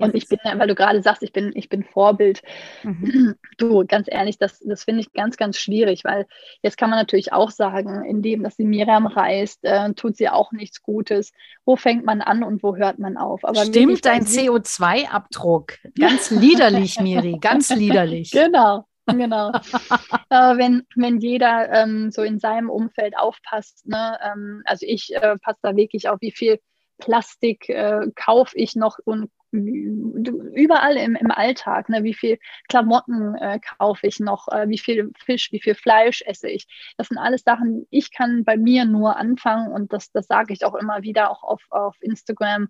Und 0.01 0.15
ich 0.15 0.29
bin, 0.29 0.39
weil 0.45 0.69
du 0.69 0.75
gerade 0.75 1.03
sagst, 1.03 1.23
ich 1.23 1.33
bin, 1.33 1.53
ich 1.55 1.69
bin 1.69 1.85
Vorbild. 1.85 2.43
Mhm. 2.83 3.35
Du, 3.59 3.85
ganz 3.85 4.07
ehrlich, 4.09 4.39
das, 4.39 4.61
das 4.61 4.85
finde 4.85 5.01
ich 5.01 5.13
ganz, 5.13 5.37
ganz 5.37 5.59
schwierig, 5.59 6.05
weil 6.05 6.27
jetzt 6.63 6.79
kann 6.79 6.91
man 6.91 6.99
natürlich 7.01 7.33
auch 7.33 7.51
sagen, 7.51 8.05
indem, 8.05 8.45
dass 8.45 8.55
sie 8.55 8.65
Miriam 8.65 9.09
reist, 9.09 9.65
äh, 9.65 9.93
tut 9.95 10.17
sie 10.17 10.29
auch 10.29 10.53
nichts 10.53 10.81
Gutes. 10.81 11.33
Wo 11.65 11.75
fängt 11.75 12.05
man 12.05 12.21
an 12.21 12.45
und 12.45 12.63
wo 12.63 12.77
hört 12.77 13.01
man 13.01 13.17
auf? 13.17 13.45
Aber 13.45 13.65
Stimmt, 13.65 14.05
dein 14.05 14.25
CO2-Abdruck. 14.25 15.79
Ganz 15.99 16.31
liederlich, 16.31 17.01
Miri, 17.01 17.39
ganz 17.41 17.75
liederlich. 17.75 18.31
Genau. 18.31 18.87
Genau. 19.09 19.51
äh, 19.51 20.57
wenn, 20.57 20.87
wenn 20.95 21.19
jeder 21.19 21.71
ähm, 21.73 22.11
so 22.11 22.23
in 22.23 22.39
seinem 22.39 22.71
Umfeld 22.71 23.17
aufpasst, 23.17 23.87
ne? 23.87 24.19
Ähm, 24.23 24.63
also 24.65 24.87
ich 24.87 25.15
äh, 25.15 25.37
passe 25.39 25.59
da 25.63 25.77
wirklich 25.77 26.09
auf, 26.09 26.21
wie 26.21 26.33
viel 26.33 26.59
Plastik 26.99 27.69
äh, 27.69 28.11
kaufe 28.15 28.57
ich 28.57 28.75
noch 28.77 28.99
und 29.05 29.31
überall 29.51 30.97
im, 30.97 31.15
im 31.17 31.31
Alltag, 31.31 31.89
ne, 31.89 32.05
wie 32.05 32.13
viel 32.13 32.39
Klamotten 32.69 33.35
äh, 33.37 33.59
kaufe 33.79 34.07
ich 34.07 34.21
noch, 34.21 34.49
äh, 34.49 34.69
wie 34.69 34.79
viel 34.79 35.11
Fisch, 35.25 35.53
wie 35.53 35.61
viel 35.61 35.75
Fleisch 35.75 36.23
esse 36.27 36.49
ich. 36.51 36.67
Das 36.99 37.09
sind 37.09 37.19
alles 37.19 37.43
Sachen, 37.45 37.87
ich 37.91 38.13
kann 38.13 38.45
bei 38.45 38.57
mir 38.57 38.85
nur 38.85 39.17
anfangen 39.17 39.73
und 39.73 39.93
das, 39.93 40.13
das 40.13 40.27
sage 40.27 40.53
ich 40.53 40.65
auch 40.65 40.75
immer 40.75 41.03
wieder, 41.03 41.31
auch 41.31 41.43
auf, 41.43 41.63
auf 41.71 41.97
Instagram. 42.01 42.69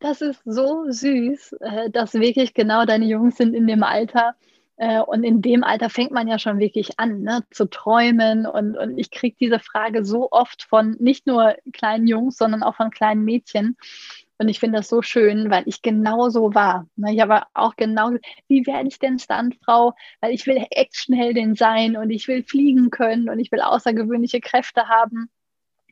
Das 0.00 0.20
ist 0.20 0.40
so 0.44 0.84
süß, 0.88 1.52
äh, 1.60 1.90
dass 1.90 2.14
wirklich 2.14 2.54
genau 2.54 2.84
deine 2.84 3.06
Jungs 3.06 3.36
sind 3.36 3.54
in 3.54 3.66
dem 3.66 3.82
Alter. 3.82 4.34
Äh, 4.76 5.00
und 5.00 5.24
in 5.24 5.42
dem 5.42 5.62
Alter 5.62 5.90
fängt 5.90 6.10
man 6.10 6.26
ja 6.26 6.38
schon 6.38 6.58
wirklich 6.58 6.98
an, 6.98 7.22
ne, 7.22 7.44
zu 7.50 7.66
träumen. 7.66 8.46
Und, 8.46 8.76
und 8.76 8.98
ich 8.98 9.10
kriege 9.10 9.36
diese 9.38 9.58
Frage 9.58 10.04
so 10.04 10.28
oft 10.30 10.62
von 10.62 10.96
nicht 10.98 11.26
nur 11.26 11.54
kleinen 11.72 12.06
Jungs, 12.06 12.36
sondern 12.36 12.62
auch 12.62 12.76
von 12.76 12.90
kleinen 12.90 13.24
Mädchen. 13.24 13.76
Und 14.38 14.48
ich 14.48 14.58
finde 14.58 14.78
das 14.78 14.88
so 14.88 15.02
schön, 15.02 15.50
weil 15.50 15.64
ich 15.66 15.82
genau 15.82 16.30
so 16.30 16.54
war. 16.54 16.86
Ne, 16.96 17.12
ich 17.12 17.20
habe 17.20 17.42
auch 17.52 17.76
genau, 17.76 18.12
wie 18.48 18.66
werde 18.66 18.88
ich 18.88 18.98
denn 18.98 19.18
Stuntfrau? 19.18 19.92
Weil 20.20 20.32
ich 20.32 20.46
will 20.46 20.64
Actionheldin 20.70 21.54
sein 21.54 21.96
und 21.96 22.08
ich 22.10 22.26
will 22.26 22.42
fliegen 22.42 22.88
können 22.88 23.28
und 23.28 23.38
ich 23.38 23.52
will 23.52 23.60
außergewöhnliche 23.60 24.40
Kräfte 24.40 24.88
haben. 24.88 25.28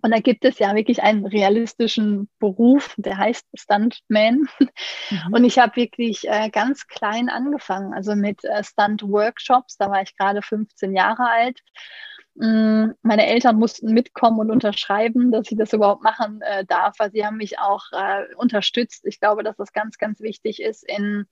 Und 0.02 0.12
da 0.12 0.20
gibt 0.20 0.44
es 0.44 0.58
ja 0.58 0.74
wirklich 0.74 1.02
einen 1.02 1.26
realistischen 1.26 2.28
Beruf, 2.38 2.94
der 2.96 3.16
heißt 3.16 3.46
Stuntman. 3.54 4.48
Mhm. 5.10 5.32
Und 5.32 5.44
ich 5.44 5.58
habe 5.58 5.76
wirklich 5.76 6.28
äh, 6.28 6.50
ganz 6.50 6.86
klein 6.86 7.28
angefangen, 7.28 7.94
also 7.94 8.14
mit 8.14 8.44
äh, 8.44 8.62
Stunt-Workshops. 8.62 9.76
Da 9.76 9.90
war 9.90 10.02
ich 10.02 10.16
gerade 10.16 10.42
15 10.42 10.94
Jahre 10.94 11.28
alt. 11.28 11.60
Mm, 12.34 12.92
meine 13.02 13.26
Eltern 13.26 13.56
mussten 13.56 13.92
mitkommen 13.92 14.38
und 14.38 14.50
unterschreiben, 14.50 15.32
dass 15.32 15.50
ich 15.50 15.58
das 15.58 15.72
überhaupt 15.72 16.04
machen 16.04 16.40
äh, 16.42 16.64
darf, 16.64 16.94
weil 16.98 17.10
sie 17.10 17.26
haben 17.26 17.36
mich 17.36 17.58
auch 17.58 17.84
äh, 17.92 18.32
unterstützt. 18.36 19.04
Ich 19.06 19.18
glaube, 19.18 19.42
dass 19.42 19.56
das 19.56 19.72
ganz, 19.72 19.98
ganz 19.98 20.20
wichtig 20.20 20.62
ist 20.62 20.88
in 20.88 21.26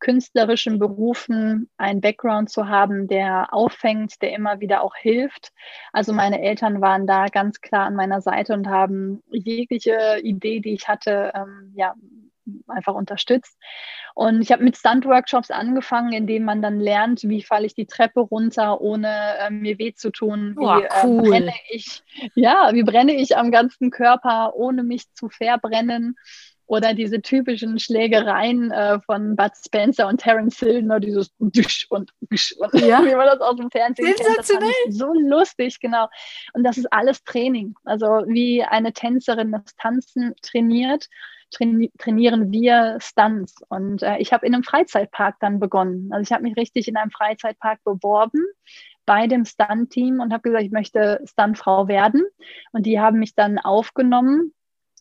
künstlerischen 0.00 0.78
Berufen 0.78 1.68
einen 1.76 2.00
Background 2.00 2.50
zu 2.50 2.68
haben, 2.68 3.08
der 3.08 3.52
auffängt, 3.52 4.20
der 4.22 4.32
immer 4.32 4.60
wieder 4.60 4.82
auch 4.82 4.94
hilft. 4.94 5.52
Also 5.92 6.12
meine 6.12 6.42
Eltern 6.42 6.80
waren 6.80 7.06
da 7.06 7.26
ganz 7.26 7.60
klar 7.60 7.86
an 7.86 7.96
meiner 7.96 8.20
Seite 8.20 8.54
und 8.54 8.68
haben 8.68 9.22
jegliche 9.30 10.20
Idee, 10.22 10.60
die 10.60 10.74
ich 10.74 10.88
hatte, 10.88 11.32
ähm, 11.34 11.72
ja, 11.74 11.94
einfach 12.66 12.94
unterstützt. 12.94 13.58
Und 14.14 14.42
ich 14.42 14.50
habe 14.52 14.64
mit 14.64 14.76
Stunt-Workshops 14.76 15.50
angefangen, 15.50 16.12
in 16.12 16.26
denen 16.26 16.44
man 16.44 16.62
dann 16.62 16.80
lernt, 16.80 17.22
wie 17.24 17.42
falle 17.42 17.66
ich 17.66 17.74
die 17.74 17.86
Treppe 17.86 18.20
runter, 18.20 18.80
ohne 18.80 19.36
äh, 19.38 19.50
mir 19.50 19.78
weh 19.78 19.92
zu 19.94 20.10
tun. 20.10 20.56
Wie 20.58 20.64
oh, 20.64 20.82
cool. 21.04 21.26
äh, 21.26 21.28
brenne 21.28 21.52
ich, 21.70 22.02
ja, 22.34 22.70
wie 22.72 22.82
brenne 22.82 23.14
ich 23.14 23.36
am 23.36 23.50
ganzen 23.50 23.90
Körper, 23.90 24.54
ohne 24.54 24.82
mich 24.82 25.12
zu 25.14 25.28
verbrennen 25.28 26.16
oder 26.68 26.92
diese 26.92 27.20
typischen 27.22 27.78
Schlägereien 27.78 28.70
äh, 28.70 29.00
von 29.00 29.36
Bud 29.36 29.52
Spencer 29.56 30.06
und 30.06 30.20
Terence 30.20 30.58
Hill, 30.58 30.82
ne, 30.82 31.00
dieses 31.00 31.32
Dusch 31.38 31.86
und, 31.88 32.12
Dusch 32.30 32.54
und 32.58 32.72
ja. 32.74 33.02
wie 33.04 33.14
man 33.14 33.26
das 33.26 33.40
aus 33.40 33.56
dem 33.56 33.70
Fernsehen 33.70 34.14
kennt. 34.14 34.38
Das 34.38 34.48
so 34.90 35.12
lustig, 35.14 35.80
genau. 35.80 36.08
Und 36.52 36.64
das 36.64 36.76
ist 36.76 36.92
alles 36.92 37.24
Training. 37.24 37.74
Also 37.84 38.06
wie 38.26 38.62
eine 38.62 38.92
Tänzerin 38.92 39.50
das 39.50 39.74
Tanzen 39.76 40.34
trainiert, 40.42 41.08
traini 41.50 41.90
trainieren 41.96 42.52
wir 42.52 42.98
Stunts. 43.00 43.62
Und 43.70 44.02
äh, 44.02 44.18
ich 44.18 44.34
habe 44.34 44.46
in 44.46 44.54
einem 44.54 44.62
Freizeitpark 44.62 45.36
dann 45.40 45.60
begonnen. 45.60 46.10
Also 46.12 46.22
ich 46.22 46.32
habe 46.32 46.42
mich 46.42 46.56
richtig 46.58 46.86
in 46.86 46.98
einem 46.98 47.10
Freizeitpark 47.10 47.82
beworben 47.82 48.44
bei 49.06 49.26
dem 49.26 49.46
Stunt-Team 49.46 50.20
und 50.20 50.34
habe 50.34 50.42
gesagt, 50.42 50.64
ich 50.64 50.70
möchte 50.70 51.22
Stuntfrau 51.24 51.88
werden. 51.88 52.24
Und 52.72 52.84
die 52.84 53.00
haben 53.00 53.18
mich 53.18 53.34
dann 53.34 53.58
aufgenommen 53.58 54.52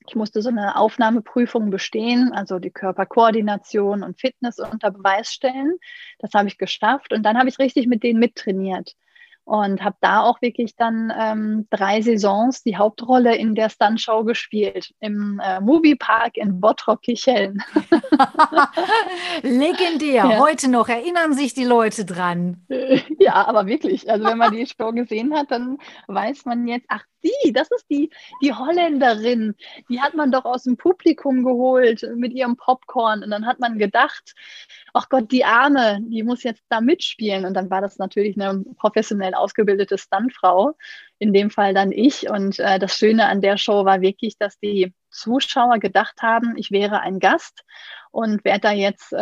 ich 0.08 0.16
musste 0.16 0.42
so 0.42 0.50
eine 0.50 0.76
Aufnahmeprüfung 0.78 1.70
bestehen, 1.70 2.32
also 2.34 2.60
die 2.60 2.72
Körperkoordination 2.72 4.04
und 4.04 4.20
Fitness 4.20 4.60
unter 4.60 4.92
Beweis 4.92 5.34
stellen. 5.34 5.78
Das 6.20 6.34
habe 6.34 6.48
ich 6.48 6.58
geschafft 6.58 7.14
und 7.14 7.24
dann 7.24 7.38
habe 7.38 7.50
ich 7.50 7.60
richtig 7.60 7.88
mit 7.88 8.04
denen 8.04 8.20
mittrainiert 8.20 8.96
und 9.48 9.82
habe 9.82 9.96
da 10.02 10.24
auch 10.24 10.42
wirklich 10.42 10.76
dann 10.76 11.12
ähm, 11.18 11.68
drei 11.70 12.02
Saisons 12.02 12.64
die 12.64 12.76
Hauptrolle 12.76 13.34
in 13.38 13.56
der 13.56 13.70
Stuntshow 13.70 14.26
gespielt 14.26 14.94
im 15.00 15.42
äh, 15.42 15.62
Moviepark 15.62 16.36
in 16.36 16.60
Bottrop-Kichellen. 16.60 17.64
Legendär, 19.44 20.26
ja. 20.26 20.40
heute 20.40 20.70
noch 20.70 20.90
erinnern 20.90 21.32
sich 21.34 21.54
die 21.54 21.64
Leute 21.64 22.04
dran. 22.04 22.66
Ja, 23.20 23.48
aber 23.48 23.66
wirklich, 23.66 24.10
also 24.10 24.26
wenn 24.26 24.38
man 24.38 24.54
die 24.54 24.66
Show 24.80 24.92
gesehen 24.92 25.34
hat, 25.34 25.50
dann 25.50 25.78
weiß 26.08 26.46
man 26.46 26.68
jetzt, 26.68 26.86
ach 26.88 27.04
die, 27.24 27.52
das 27.52 27.70
ist 27.72 27.86
die, 27.90 28.10
die 28.42 28.54
Holländerin, 28.54 29.56
die 29.90 30.02
hat 30.02 30.14
man 30.14 30.32
doch 30.32 30.46
aus 30.46 30.64
dem 30.64 30.78
Publikum 30.78 31.44
geholt 31.44 32.08
mit 32.16 32.34
ihrem 32.34 32.56
Popcorn 32.58 33.24
und 33.24 33.32
dann 33.32 33.46
hat 33.46 33.60
man 33.60 33.78
gedacht, 33.78 34.34
ach 34.94 35.10
Gott, 35.10 35.32
die 35.32 35.46
Arme, 35.46 36.00
die 36.02 36.24
muss 36.24 36.44
jetzt 36.44 36.64
da 36.70 36.82
mitspielen 36.82 37.46
und 37.46 37.54
dann 37.54 37.70
war 37.70 37.82
das 37.82 37.98
natürlich 37.98 38.40
eine 38.40 38.64
professionell 38.78 39.34
ausgebildete 39.38 39.98
Stuntfrau, 39.98 40.74
in 41.20 41.34
dem 41.34 41.50
Fall 41.50 41.74
dann 41.74 41.92
ich. 41.92 42.30
Und 42.30 42.60
äh, 42.60 42.80
das 42.80 42.96
Schöne 42.96 43.28
an 43.28 43.42
der 43.42 43.58
Show 43.58 43.86
war 43.86 44.02
wirklich, 44.02 44.38
dass 44.38 44.60
die 44.60 44.94
Zuschauer 45.10 45.80
gedacht 45.80 46.22
haben, 46.22 46.56
ich 46.58 46.72
wäre 46.72 47.00
ein 47.02 47.20
Gast 47.20 47.64
und 48.12 48.44
werde 48.46 48.62
da 48.62 48.72
jetzt 48.72 49.14
äh, 49.14 49.18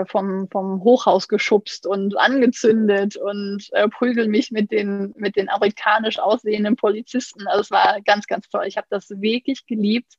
äh, 0.00 0.06
vom, 0.06 0.48
vom 0.50 0.82
Hochhaus 0.82 1.28
geschubst 1.28 1.86
und 1.86 2.16
angezündet 2.18 3.16
und 3.16 3.68
äh, 3.72 3.88
prügel 3.88 4.28
mich 4.28 4.50
mit 4.50 4.70
den, 4.70 5.12
mit 5.16 5.36
den 5.36 5.48
amerikanisch 5.48 6.18
aussehenden 6.18 6.76
Polizisten. 6.76 7.46
Also 7.46 7.60
es 7.60 7.70
war 7.70 8.00
ganz, 8.02 8.26
ganz 8.26 8.48
toll. 8.48 8.64
Ich 8.66 8.76
habe 8.76 8.86
das 8.90 9.10
wirklich 9.10 9.66
geliebt, 9.66 10.14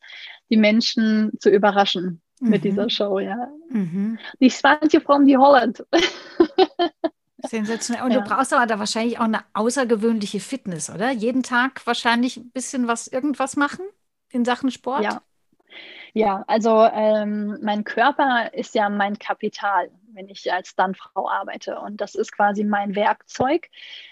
die 0.49 0.57
Menschen 0.57 1.31
zu 1.39 1.49
überraschen 1.49 2.21
mhm. 2.39 2.49
mit 2.49 2.63
dieser 2.63 2.89
Show, 2.89 3.19
ja. 3.19 3.49
Mhm. 3.69 4.19
Die 4.39 4.49
Swantje 4.49 5.01
from 5.01 5.25
the 5.25 5.37
Holland. 5.37 5.83
Sensationell. 7.43 8.03
Und 8.03 8.11
ja. 8.11 8.21
du 8.21 8.29
brauchst 8.29 8.53
aber 8.53 8.65
da 8.65 8.79
wahrscheinlich 8.79 9.19
auch 9.19 9.25
eine 9.25 9.43
außergewöhnliche 9.53 10.39
Fitness, 10.39 10.89
oder? 10.89 11.11
Jeden 11.11 11.43
Tag 11.43 11.85
wahrscheinlich 11.85 12.37
ein 12.37 12.51
bisschen 12.51 12.87
was, 12.87 13.07
irgendwas 13.07 13.55
machen 13.55 13.85
in 14.29 14.45
Sachen 14.45 14.71
Sport? 14.71 15.03
Ja. 15.03 15.21
Ja, 16.15 16.43
also 16.45 16.87
ähm, 16.93 17.57
mein 17.63 17.83
Körper 17.83 18.53
ist 18.53 18.75
ja 18.75 18.87
mein 18.87 19.17
Kapital, 19.17 19.89
wenn 20.13 20.29
ich 20.29 20.53
als 20.53 20.69
Stuntfrau 20.69 21.27
arbeite. 21.27 21.79
Und 21.79 22.01
das 22.01 22.13
ist 22.13 22.31
quasi 22.31 22.63
mein 22.63 22.95
Werkzeug. 22.95 23.67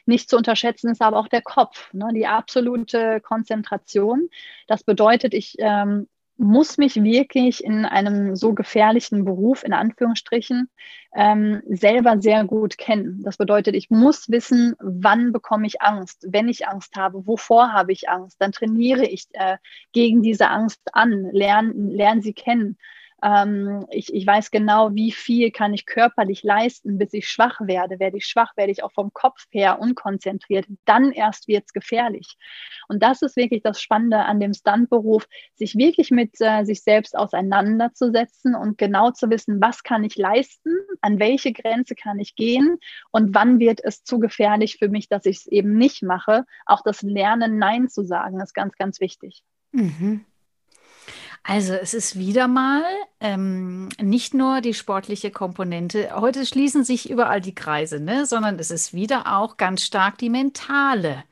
Nicht 0.07 0.27
zu 0.27 0.35
unterschätzen 0.35 0.89
ist 0.89 1.01
aber 1.01 1.17
auch 1.17 1.27
der 1.27 1.43
Kopf, 1.43 1.93
ne? 1.93 2.09
die 2.13 2.25
absolute 2.25 3.21
Konzentration. 3.21 4.29
Das 4.65 4.83
bedeutet, 4.83 5.35
ich 5.35 5.55
ähm, 5.59 6.07
muss 6.41 6.77
mich 6.77 7.01
wirklich 7.01 7.63
in 7.63 7.85
einem 7.85 8.35
so 8.35 8.53
gefährlichen 8.53 9.23
Beruf, 9.23 9.63
in 9.63 9.73
Anführungsstrichen, 9.73 10.69
ähm, 11.15 11.61
selber 11.67 12.19
sehr 12.19 12.43
gut 12.45 12.77
kennen. 12.77 13.21
Das 13.23 13.37
bedeutet, 13.37 13.75
ich 13.75 13.89
muss 13.89 14.29
wissen, 14.29 14.75
wann 14.79 15.31
bekomme 15.31 15.67
ich 15.67 15.81
Angst, 15.81 16.25
wenn 16.27 16.49
ich 16.49 16.67
Angst 16.67 16.95
habe, 16.95 17.27
wovor 17.27 17.71
habe 17.73 17.91
ich 17.91 18.09
Angst. 18.09 18.41
Dann 18.41 18.51
trainiere 18.51 19.05
ich 19.05 19.27
äh, 19.33 19.57
gegen 19.91 20.21
diese 20.23 20.49
Angst 20.49 20.81
an, 20.93 21.29
lerne 21.31 21.73
lern 21.73 22.21
sie 22.21 22.33
kennen. 22.33 22.77
Ähm, 23.23 23.85
ich, 23.91 24.13
ich 24.13 24.25
weiß 24.25 24.51
genau, 24.51 24.93
wie 24.93 25.11
viel 25.11 25.51
kann 25.51 25.73
ich 25.73 25.85
körperlich 25.85 26.43
leisten, 26.43 26.97
bis 26.97 27.13
ich 27.13 27.29
schwach 27.29 27.59
werde. 27.61 27.99
Werde 27.99 28.17
ich 28.17 28.25
schwach, 28.25 28.55
werde 28.57 28.71
ich 28.71 28.83
auch 28.83 28.91
vom 28.91 29.13
Kopf 29.13 29.45
her 29.51 29.79
unkonzentriert. 29.79 30.65
Dann 30.85 31.11
erst 31.11 31.47
wird 31.47 31.65
es 31.65 31.73
gefährlich. 31.73 32.37
Und 32.87 33.03
das 33.03 33.21
ist 33.21 33.35
wirklich 33.35 33.61
das 33.63 33.81
Spannende 33.81 34.19
an 34.19 34.39
dem 34.39 34.53
Stuntberuf, 34.53 35.27
sich 35.55 35.75
wirklich 35.75 36.11
mit 36.11 36.35
äh, 36.39 36.63
sich 36.63 36.83
selbst 36.83 37.17
auseinanderzusetzen 37.17 38.55
und 38.55 38.77
genau 38.77 39.11
zu 39.11 39.29
wissen, 39.29 39.61
was 39.61 39.83
kann 39.83 40.03
ich 40.03 40.17
leisten, 40.17 40.71
an 41.01 41.19
welche 41.19 41.53
Grenze 41.53 41.95
kann 41.95 42.19
ich 42.19 42.35
gehen 42.35 42.77
und 43.11 43.35
wann 43.35 43.59
wird 43.59 43.83
es 43.83 44.03
zu 44.03 44.19
gefährlich 44.19 44.77
für 44.77 44.89
mich, 44.89 45.09
dass 45.09 45.25
ich 45.25 45.37
es 45.37 45.47
eben 45.47 45.77
nicht 45.77 46.03
mache. 46.03 46.45
Auch 46.65 46.81
das 46.83 47.01
Lernen, 47.01 47.57
Nein 47.57 47.89
zu 47.89 48.03
sagen, 48.03 48.39
ist 48.39 48.53
ganz, 48.53 48.75
ganz 48.75 48.99
wichtig. 48.99 49.43
Mhm. 49.71 50.25
Also 51.43 51.73
es 51.73 51.93
ist 51.93 52.19
wieder 52.19 52.47
mal 52.47 52.83
ähm, 53.19 53.89
nicht 53.99 54.33
nur 54.33 54.61
die 54.61 54.75
sportliche 54.75 55.31
Komponente. 55.31 56.09
Heute 56.13 56.45
schließen 56.45 56.83
sich 56.83 57.09
überall 57.09 57.41
die 57.41 57.55
Kreise, 57.55 57.99
ne? 57.99 58.25
sondern 58.25 58.59
es 58.59 58.69
ist 58.69 58.93
wieder 58.93 59.37
auch 59.37 59.57
ganz 59.57 59.83
stark 59.83 60.17
die 60.19 60.29
mentale 60.29 61.23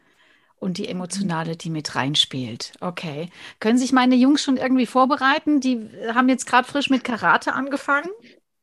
und 0.60 0.78
die 0.78 0.88
emotionale, 0.88 1.56
die 1.56 1.70
mit 1.70 1.96
reinspielt. 1.96 2.74
Okay. 2.82 3.30
Können 3.60 3.78
sich 3.78 3.92
meine 3.92 4.16
Jungs 4.16 4.44
schon 4.44 4.58
irgendwie 4.58 4.88
vorbereiten? 4.88 5.62
Die 5.62 5.90
haben 6.14 6.28
jetzt 6.28 6.46
gerade 6.46 6.68
frisch 6.68 6.90
mit 6.90 7.04
Karate 7.04 7.54
angefangen. 7.54 8.10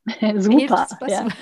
Super. 0.36 0.86
Ja. 1.06 1.26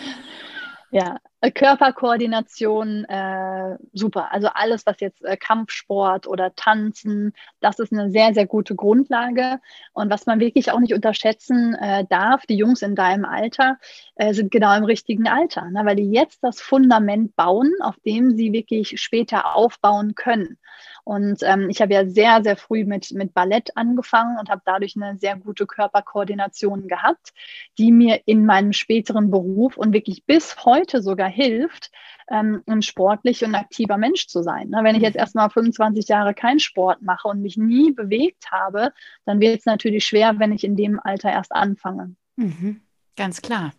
ja, 0.94 1.16
äh, 1.40 1.50
Körperkoordination, 1.50 3.04
äh, 3.06 3.76
super. 3.94 4.32
Also 4.32 4.46
alles, 4.54 4.86
was 4.86 5.00
jetzt 5.00 5.24
äh, 5.24 5.36
Kampfsport 5.36 6.28
oder 6.28 6.54
Tanzen, 6.54 7.32
das 7.58 7.80
ist 7.80 7.92
eine 7.92 8.12
sehr, 8.12 8.32
sehr 8.32 8.46
gute 8.46 8.76
Grundlage. 8.76 9.58
Und 9.92 10.08
was 10.08 10.26
man 10.26 10.38
wirklich 10.38 10.70
auch 10.70 10.78
nicht 10.78 10.94
unterschätzen 10.94 11.74
äh, 11.74 12.04
darf, 12.08 12.46
die 12.46 12.56
Jungs 12.56 12.82
in 12.82 12.94
deinem 12.94 13.24
Alter 13.24 13.78
äh, 14.14 14.34
sind 14.34 14.52
genau 14.52 14.72
im 14.76 14.84
richtigen 14.84 15.26
Alter, 15.26 15.68
ne? 15.68 15.80
weil 15.84 15.96
die 15.96 16.12
jetzt 16.12 16.44
das 16.44 16.60
Fundament 16.60 17.34
bauen, 17.34 17.72
auf 17.80 17.96
dem 18.06 18.36
sie 18.36 18.52
wirklich 18.52 19.00
später 19.00 19.56
aufbauen 19.56 20.14
können. 20.14 20.58
Und 21.04 21.42
ähm, 21.42 21.68
ich 21.68 21.82
habe 21.82 21.92
ja 21.92 22.06
sehr, 22.06 22.42
sehr 22.42 22.56
früh 22.56 22.84
mit, 22.84 23.12
mit 23.12 23.34
Ballett 23.34 23.76
angefangen 23.76 24.38
und 24.38 24.48
habe 24.48 24.62
dadurch 24.64 24.96
eine 24.96 25.18
sehr 25.18 25.36
gute 25.36 25.66
Körperkoordination 25.66 26.88
gehabt, 26.88 27.34
die 27.78 27.92
mir 27.92 28.22
in 28.24 28.46
meinem 28.46 28.72
späteren 28.72 29.30
Beruf 29.30 29.76
und 29.76 29.92
wirklich 29.92 30.24
bis 30.24 30.64
heute 30.64 31.02
sogar 31.02 31.28
hilft, 31.28 31.90
ähm, 32.30 32.62
ein 32.66 32.80
sportlich 32.80 33.44
und 33.44 33.54
aktiver 33.54 33.98
Mensch 33.98 34.28
zu 34.28 34.42
sein. 34.42 34.70
Ne? 34.70 34.80
Wenn 34.82 34.96
ich 34.96 35.02
jetzt 35.02 35.16
erstmal 35.16 35.50
25 35.50 36.08
Jahre 36.08 36.32
keinen 36.32 36.58
Sport 36.60 37.02
mache 37.02 37.28
und 37.28 37.42
mich 37.42 37.58
nie 37.58 37.92
bewegt 37.92 38.50
habe, 38.50 38.92
dann 39.26 39.40
wird 39.40 39.60
es 39.60 39.66
natürlich 39.66 40.06
schwer, 40.06 40.38
wenn 40.38 40.52
ich 40.52 40.64
in 40.64 40.74
dem 40.74 40.98
Alter 41.00 41.30
erst 41.30 41.52
anfange. 41.52 42.14
Mhm. 42.36 42.80
Ganz 43.16 43.42
klar. 43.42 43.72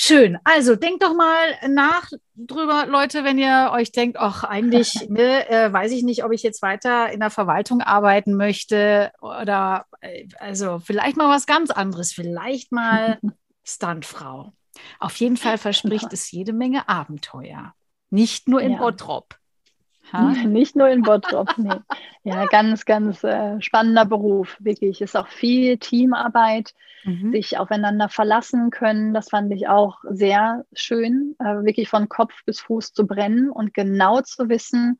Schön. 0.00 0.38
Also 0.44 0.76
denkt 0.76 1.02
doch 1.02 1.12
mal 1.12 1.56
nach 1.68 2.08
drüber, 2.36 2.86
Leute, 2.86 3.24
wenn 3.24 3.36
ihr 3.36 3.70
euch 3.72 3.90
denkt, 3.90 4.16
ach, 4.16 4.44
eigentlich 4.44 4.94
ne, 5.08 5.50
äh, 5.50 5.72
weiß 5.72 5.90
ich 5.90 6.04
nicht, 6.04 6.22
ob 6.22 6.30
ich 6.30 6.44
jetzt 6.44 6.62
weiter 6.62 7.10
in 7.10 7.18
der 7.18 7.30
Verwaltung 7.30 7.80
arbeiten 7.80 8.36
möchte 8.36 9.10
oder 9.20 9.86
äh, 10.00 10.28
also 10.38 10.78
vielleicht 10.78 11.16
mal 11.16 11.28
was 11.28 11.46
ganz 11.46 11.72
anderes, 11.72 12.12
vielleicht 12.12 12.70
mal 12.70 13.18
Stuntfrau. 13.64 14.52
Auf 15.00 15.16
jeden 15.16 15.36
Fall 15.36 15.58
verspricht 15.58 16.06
es 16.12 16.30
jede 16.30 16.52
Menge 16.52 16.88
Abenteuer. 16.88 17.74
Nicht 18.10 18.48
nur 18.48 18.62
in 18.62 18.74
ja. 18.74 18.78
Bottrop. 18.78 19.34
Ha? 20.12 20.32
Nicht 20.46 20.76
nur 20.76 20.88
in 20.88 21.02
Bottrop, 21.02 21.56
nee. 21.58 21.70
Ja, 22.24 22.46
ganz, 22.46 22.84
ganz 22.84 23.24
äh, 23.24 23.60
spannender 23.60 24.04
Beruf, 24.04 24.56
wirklich. 24.60 25.00
Ist 25.00 25.16
auch 25.16 25.28
viel 25.28 25.78
Teamarbeit, 25.78 26.74
mhm. 27.04 27.32
sich 27.32 27.58
aufeinander 27.58 28.08
verlassen 28.08 28.70
können. 28.70 29.14
Das 29.14 29.30
fand 29.30 29.52
ich 29.52 29.68
auch 29.68 29.98
sehr 30.08 30.64
schön, 30.72 31.36
äh, 31.38 31.64
wirklich 31.64 31.88
von 31.88 32.08
Kopf 32.08 32.44
bis 32.44 32.60
Fuß 32.60 32.92
zu 32.92 33.06
brennen 33.06 33.50
und 33.50 33.74
genau 33.74 34.20
zu 34.20 34.48
wissen, 34.48 34.98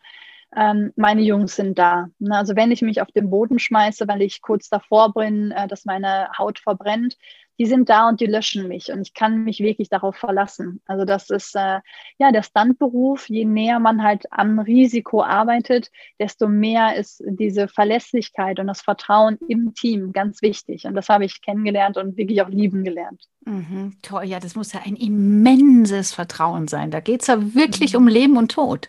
ähm, 0.56 0.92
meine 0.96 1.22
Jungs 1.22 1.56
sind 1.56 1.78
da. 1.78 2.08
Also 2.30 2.56
wenn 2.56 2.70
ich 2.70 2.82
mich 2.82 3.02
auf 3.02 3.12
den 3.12 3.30
Boden 3.30 3.58
schmeiße, 3.58 4.08
weil 4.08 4.22
ich 4.22 4.40
kurz 4.40 4.68
davor 4.68 5.12
bin, 5.12 5.50
äh, 5.50 5.68
dass 5.68 5.84
meine 5.84 6.30
Haut 6.38 6.58
verbrennt, 6.58 7.16
die 7.58 7.66
sind 7.66 7.88
da 7.88 8.08
und 8.08 8.20
die 8.20 8.26
löschen 8.26 8.68
mich 8.68 8.92
und 8.92 9.02
ich 9.02 9.14
kann 9.14 9.42
mich 9.42 9.58
wirklich 9.58 9.88
darauf 9.88 10.16
verlassen. 10.16 10.80
Also 10.86 11.04
das 11.04 11.28
ist 11.28 11.56
äh, 11.56 11.80
ja 12.18 12.30
der 12.30 12.44
Standberuf. 12.44 13.28
Je 13.28 13.44
näher 13.44 13.80
man 13.80 14.02
halt 14.02 14.26
am 14.30 14.60
Risiko 14.60 15.24
arbeitet, 15.24 15.90
desto 16.20 16.46
mehr 16.46 16.94
ist 16.94 17.22
diese 17.26 17.66
Verlässlichkeit 17.66 18.60
und 18.60 18.68
das 18.68 18.80
Vertrauen 18.80 19.38
im 19.48 19.74
Team 19.74 20.12
ganz 20.12 20.40
wichtig. 20.40 20.86
Und 20.86 20.94
das 20.94 21.08
habe 21.08 21.24
ich 21.24 21.42
kennengelernt 21.42 21.96
und 21.96 22.16
wirklich 22.16 22.42
auch 22.42 22.48
lieben 22.48 22.84
gelernt. 22.84 23.24
Mhm, 23.44 23.96
toll, 24.02 24.24
ja, 24.24 24.38
das 24.38 24.54
muss 24.54 24.72
ja 24.72 24.80
ein 24.84 24.94
immenses 24.94 26.12
Vertrauen 26.12 26.68
sein. 26.68 26.92
Da 26.92 27.00
geht 27.00 27.22
es 27.22 27.26
ja 27.26 27.54
wirklich 27.54 27.94
mhm. 27.94 27.98
um 27.98 28.08
Leben 28.08 28.36
und 28.36 28.52
Tod. 28.52 28.88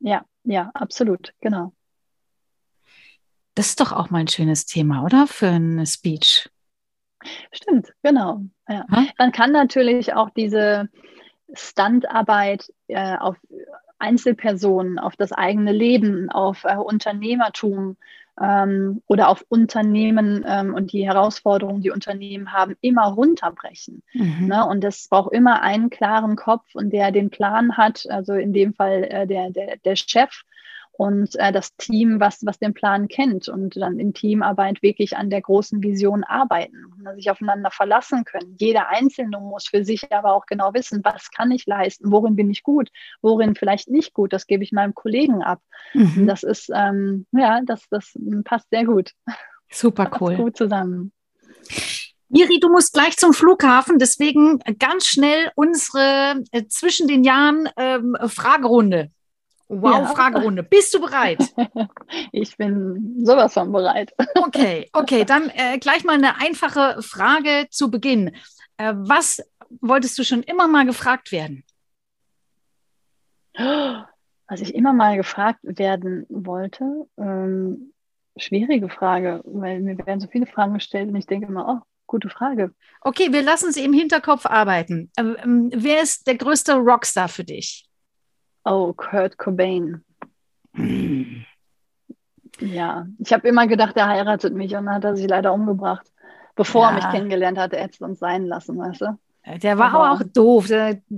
Ja, 0.00 0.24
ja, 0.44 0.70
absolut, 0.74 1.32
genau. 1.40 1.72
Das 3.54 3.68
ist 3.68 3.80
doch 3.80 3.92
auch 3.92 4.10
mal 4.10 4.20
ein 4.20 4.28
schönes 4.28 4.64
Thema, 4.64 5.04
oder? 5.04 5.26
Für 5.26 5.48
eine 5.48 5.86
Speech. 5.86 6.48
Stimmt, 7.52 7.92
genau. 8.02 8.42
Ja. 8.68 8.86
Man 9.18 9.32
kann 9.32 9.52
natürlich 9.52 10.14
auch 10.14 10.30
diese 10.30 10.88
Standarbeit 11.52 12.72
äh, 12.88 13.16
auf 13.16 13.36
Einzelpersonen, 13.98 14.98
auf 14.98 15.14
das 15.16 15.32
eigene 15.32 15.72
Leben, 15.72 16.30
auf 16.30 16.64
äh, 16.64 16.76
Unternehmertum 16.76 17.96
ähm, 18.42 19.02
oder 19.06 19.28
auf 19.28 19.44
Unternehmen 19.48 20.44
ähm, 20.46 20.74
und 20.74 20.92
die 20.92 21.06
Herausforderungen, 21.06 21.80
die 21.80 21.90
Unternehmen 21.90 22.52
haben, 22.52 22.76
immer 22.80 23.04
runterbrechen. 23.04 24.02
Mhm. 24.12 24.48
Ne? 24.48 24.66
Und 24.66 24.82
es 24.84 25.08
braucht 25.08 25.32
immer 25.32 25.62
einen 25.62 25.90
klaren 25.90 26.34
Kopf 26.34 26.74
und 26.74 26.92
der 26.92 27.12
den 27.12 27.30
Plan 27.30 27.76
hat, 27.76 28.04
also 28.10 28.34
in 28.34 28.52
dem 28.52 28.74
Fall 28.74 29.04
äh, 29.04 29.26
der, 29.26 29.50
der, 29.50 29.76
der 29.76 29.96
Chef 29.96 30.42
und 30.92 31.36
äh, 31.36 31.52
das 31.52 31.74
Team, 31.76 32.20
was, 32.20 32.44
was 32.44 32.58
den 32.58 32.74
Plan 32.74 33.08
kennt 33.08 33.48
und 33.48 33.76
dann 33.76 33.98
in 33.98 34.12
Teamarbeit 34.12 34.82
wirklich 34.82 35.16
an 35.16 35.30
der 35.30 35.40
großen 35.40 35.82
Vision 35.82 36.22
arbeiten 36.22 36.84
und 36.86 37.16
sich 37.16 37.30
aufeinander 37.30 37.70
verlassen 37.70 38.24
können. 38.24 38.56
Jeder 38.58 38.88
Einzelne 38.88 39.40
muss 39.40 39.68
für 39.68 39.84
sich 39.84 40.12
aber 40.12 40.34
auch 40.34 40.46
genau 40.46 40.74
wissen, 40.74 41.00
was 41.02 41.30
kann 41.30 41.50
ich 41.50 41.66
leisten, 41.66 42.12
worin 42.12 42.36
bin 42.36 42.50
ich 42.50 42.62
gut, 42.62 42.90
worin 43.22 43.54
vielleicht 43.54 43.88
nicht 43.88 44.12
gut, 44.12 44.32
das 44.32 44.46
gebe 44.46 44.62
ich 44.62 44.72
meinem 44.72 44.94
Kollegen 44.94 45.42
ab. 45.42 45.60
Mhm. 45.94 46.26
Das 46.26 46.42
ist, 46.42 46.70
ähm, 46.74 47.26
ja, 47.32 47.60
das, 47.64 47.88
das 47.90 48.12
passt 48.44 48.68
sehr 48.70 48.84
gut. 48.84 49.12
Super 49.70 50.10
cool. 50.20 50.36
gut 50.36 50.56
zusammen. 50.56 51.12
Miri, 52.28 52.60
du 52.60 52.70
musst 52.70 52.94
gleich 52.94 53.16
zum 53.16 53.34
Flughafen, 53.34 53.98
deswegen 53.98 54.58
ganz 54.78 55.06
schnell 55.06 55.50
unsere 55.54 56.42
äh, 56.52 56.66
zwischen 56.66 57.06
den 57.06 57.24
Jahren 57.24 57.68
ähm, 57.76 58.16
Fragerunde. 58.26 59.10
Wow, 59.74 60.02
ja. 60.02 60.06
Fragerunde. 60.06 60.62
Bist 60.62 60.92
du 60.94 61.00
bereit? 61.00 61.42
Ich 62.32 62.58
bin 62.58 63.24
sowas 63.24 63.54
von 63.54 63.72
bereit. 63.72 64.14
Okay, 64.34 64.90
okay, 64.92 65.24
dann 65.24 65.48
äh, 65.48 65.78
gleich 65.78 66.04
mal 66.04 66.14
eine 66.14 66.36
einfache 66.36 67.00
Frage 67.02 67.68
zu 67.70 67.90
Beginn. 67.90 68.34
Äh, 68.76 68.92
was 68.96 69.42
wolltest 69.80 70.18
du 70.18 70.24
schon 70.24 70.42
immer 70.42 70.68
mal 70.68 70.84
gefragt 70.84 71.32
werden? 71.32 71.64
Was 73.54 74.60
ich 74.60 74.74
immer 74.74 74.92
mal 74.92 75.16
gefragt 75.16 75.60
werden 75.62 76.26
wollte, 76.28 77.06
ähm, 77.16 77.94
schwierige 78.36 78.90
Frage, 78.90 79.40
weil 79.44 79.80
mir 79.80 79.96
werden 80.06 80.20
so 80.20 80.28
viele 80.28 80.46
Fragen 80.46 80.74
gestellt 80.74 81.08
und 81.08 81.16
ich 81.16 81.26
denke 81.26 81.46
immer, 81.46 81.66
oh, 81.66 81.86
gute 82.06 82.28
Frage. 82.28 82.74
Okay, 83.00 83.32
wir 83.32 83.42
lassen 83.42 83.72
sie 83.72 83.84
im 83.84 83.94
Hinterkopf 83.94 84.44
arbeiten. 84.44 85.10
Ähm, 85.16 85.36
ähm, 85.42 85.70
wer 85.74 86.02
ist 86.02 86.26
der 86.26 86.36
größte 86.36 86.74
Rockstar 86.74 87.28
für 87.28 87.44
dich? 87.44 87.88
Oh, 88.64 88.92
Kurt 88.92 89.38
Cobain. 89.38 90.04
Hm. 90.74 91.44
Ja, 92.60 93.06
ich 93.18 93.32
habe 93.32 93.48
immer 93.48 93.66
gedacht, 93.66 93.96
er 93.96 94.08
heiratet 94.08 94.54
mich 94.54 94.74
und 94.76 94.86
dann 94.86 94.94
hat 94.96 95.04
er 95.04 95.16
sich 95.16 95.26
leider 95.28 95.52
umgebracht. 95.52 96.12
Bevor 96.54 96.82
ja. 96.82 96.90
er 96.90 96.94
mich 96.94 97.08
kennengelernt 97.10 97.58
hatte, 97.58 97.76
er 97.76 97.84
hätte 97.84 97.94
es 97.94 98.00
uns 98.00 98.18
sein 98.18 98.46
lassen, 98.46 98.78
weißt 98.78 99.00
du? 99.00 99.18
Der 99.44 99.76
war 99.76 99.92
aber 99.92 100.12
auch 100.12 100.22
doof. 100.22 100.68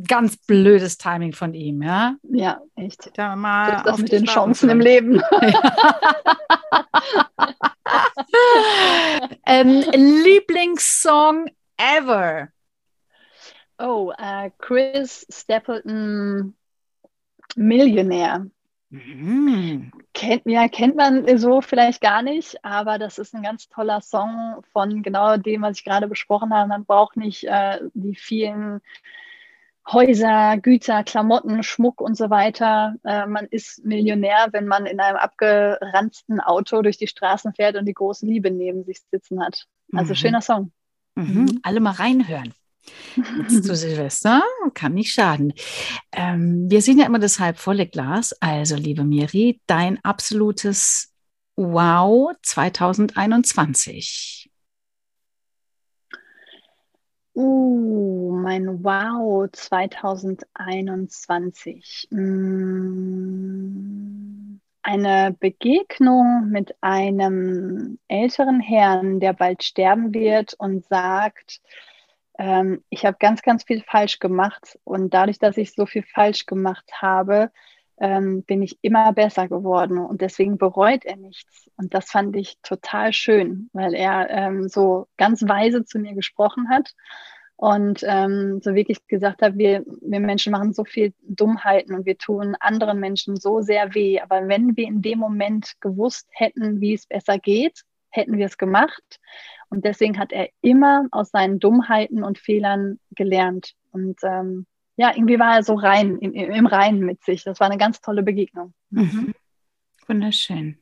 Ganz 0.08 0.38
blödes 0.38 0.96
Timing 0.96 1.34
von 1.34 1.52
ihm, 1.52 1.82
ja? 1.82 2.14
Ja, 2.22 2.62
echt. 2.74 3.10
Da 3.18 3.36
mal 3.36 3.72
das, 3.72 3.82
das 3.82 3.98
mit 3.98 4.12
den 4.12 4.24
Chancen 4.24 4.70
im 4.70 4.80
Leben. 4.80 5.20
ähm, 9.46 9.84
Lieblingssong 9.92 11.50
ever? 11.76 12.48
Oh, 13.78 14.12
uh, 14.18 14.48
Chris 14.58 15.26
Stapleton, 15.28 16.54
Millionär. 17.56 18.46
Mhm. 18.90 19.90
Kennt, 20.12 20.42
ja, 20.46 20.68
kennt 20.68 20.94
man 20.94 21.38
so 21.38 21.60
vielleicht 21.60 22.00
gar 22.00 22.22
nicht, 22.22 22.64
aber 22.64 22.98
das 22.98 23.18
ist 23.18 23.34
ein 23.34 23.42
ganz 23.42 23.68
toller 23.68 24.00
Song 24.00 24.62
von 24.72 25.02
genau 25.02 25.36
dem, 25.36 25.62
was 25.62 25.78
ich 25.78 25.84
gerade 25.84 26.06
besprochen 26.06 26.54
habe. 26.54 26.68
Man 26.68 26.84
braucht 26.84 27.16
nicht 27.16 27.44
äh, 27.44 27.80
die 27.94 28.14
vielen 28.14 28.80
Häuser, 29.90 30.56
Güter, 30.58 31.02
Klamotten, 31.04 31.62
Schmuck 31.62 32.00
und 32.00 32.16
so 32.16 32.30
weiter. 32.30 32.94
Äh, 33.04 33.26
man 33.26 33.46
ist 33.46 33.84
Millionär, 33.84 34.48
wenn 34.52 34.66
man 34.66 34.86
in 34.86 35.00
einem 35.00 35.16
abgeranzten 35.16 36.40
Auto 36.40 36.80
durch 36.80 36.96
die 36.96 37.08
Straßen 37.08 37.52
fährt 37.52 37.76
und 37.76 37.86
die 37.86 37.94
große 37.94 38.24
Liebe 38.24 38.50
neben 38.50 38.84
sich 38.84 39.00
sitzen 39.10 39.42
hat. 39.42 39.66
Also 39.92 40.12
mhm. 40.12 40.16
schöner 40.16 40.40
Song. 40.40 40.72
Mhm. 41.16 41.24
mhm. 41.24 41.60
Alle 41.64 41.80
mal 41.80 41.92
reinhören. 41.92 42.54
Jetzt 43.16 43.64
zu 43.64 43.74
Silvester 43.76 44.42
kann 44.74 44.94
nicht 44.94 45.12
schaden. 45.12 45.52
Ähm, 46.12 46.70
wir 46.70 46.80
sehen 46.82 46.98
ja 46.98 47.06
immer 47.06 47.18
das 47.18 47.40
halb 47.40 47.58
volle 47.58 47.86
Glas. 47.86 48.34
Also, 48.40 48.76
liebe 48.76 49.04
Miri, 49.04 49.60
dein 49.66 49.98
absolutes 50.04 51.12
Wow 51.56 52.32
2021. 52.42 54.50
Uh, 57.36 58.30
mein 58.32 58.84
Wow 58.84 59.50
2021. 59.50 62.06
Mm, 62.10 63.40
eine 64.82 65.36
Begegnung 65.40 66.50
mit 66.50 66.76
einem 66.80 67.98
älteren 68.06 68.60
Herrn, 68.60 69.18
der 69.18 69.32
bald 69.32 69.64
sterben 69.64 70.14
wird 70.14 70.54
und 70.58 70.86
sagt, 70.86 71.60
ähm, 72.38 72.82
ich 72.90 73.04
habe 73.04 73.16
ganz, 73.18 73.42
ganz 73.42 73.64
viel 73.64 73.82
falsch 73.82 74.18
gemacht. 74.18 74.78
Und 74.84 75.14
dadurch, 75.14 75.38
dass 75.38 75.56
ich 75.56 75.72
so 75.72 75.86
viel 75.86 76.02
falsch 76.02 76.46
gemacht 76.46 76.90
habe, 77.00 77.50
ähm, 77.98 78.42
bin 78.42 78.62
ich 78.62 78.78
immer 78.82 79.12
besser 79.12 79.48
geworden. 79.48 79.98
Und 79.98 80.20
deswegen 80.20 80.58
bereut 80.58 81.04
er 81.04 81.16
nichts. 81.16 81.70
Und 81.76 81.94
das 81.94 82.10
fand 82.10 82.36
ich 82.36 82.58
total 82.62 83.12
schön, 83.12 83.70
weil 83.72 83.94
er 83.94 84.30
ähm, 84.30 84.68
so 84.68 85.06
ganz 85.16 85.42
weise 85.48 85.84
zu 85.84 85.98
mir 85.98 86.14
gesprochen 86.14 86.68
hat 86.68 86.94
und 87.56 88.00
ähm, 88.06 88.60
so 88.62 88.74
wirklich 88.74 89.06
gesagt 89.06 89.42
hat, 89.42 89.56
wir, 89.56 89.84
wir 90.02 90.20
Menschen 90.20 90.50
machen 90.50 90.72
so 90.72 90.84
viel 90.84 91.14
Dummheiten 91.22 91.94
und 91.94 92.04
wir 92.04 92.18
tun 92.18 92.56
anderen 92.58 92.98
Menschen 92.98 93.36
so 93.36 93.60
sehr 93.60 93.94
weh. 93.94 94.20
Aber 94.20 94.48
wenn 94.48 94.76
wir 94.76 94.86
in 94.86 95.02
dem 95.02 95.20
Moment 95.20 95.74
gewusst 95.80 96.26
hätten, 96.32 96.80
wie 96.80 96.94
es 96.94 97.06
besser 97.06 97.38
geht, 97.38 97.82
hätten 98.14 98.38
wir 98.38 98.46
es 98.46 98.56
gemacht. 98.58 99.20
Und 99.68 99.84
deswegen 99.84 100.18
hat 100.18 100.32
er 100.32 100.48
immer 100.60 101.06
aus 101.10 101.30
seinen 101.30 101.58
Dummheiten 101.58 102.22
und 102.22 102.38
Fehlern 102.38 103.00
gelernt. 103.10 103.74
Und 103.90 104.18
ähm, 104.22 104.66
ja, 104.96 105.12
irgendwie 105.14 105.38
war 105.38 105.56
er 105.56 105.62
so 105.64 105.74
rein, 105.74 106.18
im, 106.18 106.32
im 106.32 106.66
Reinen 106.66 107.00
mit 107.00 107.24
sich. 107.24 107.42
Das 107.44 107.60
war 107.60 107.68
eine 107.68 107.78
ganz 107.78 108.00
tolle 108.00 108.22
Begegnung. 108.22 108.72
Mhm. 108.90 109.34
Wunderschön. 110.06 110.78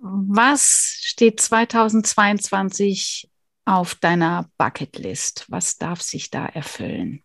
Was 0.00 0.98
steht 1.00 1.40
2022 1.40 3.30
auf 3.64 3.94
deiner 3.94 4.48
Bucketlist? 4.56 5.44
Was 5.48 5.76
darf 5.78 6.00
sich 6.00 6.30
da 6.30 6.46
erfüllen? 6.46 7.22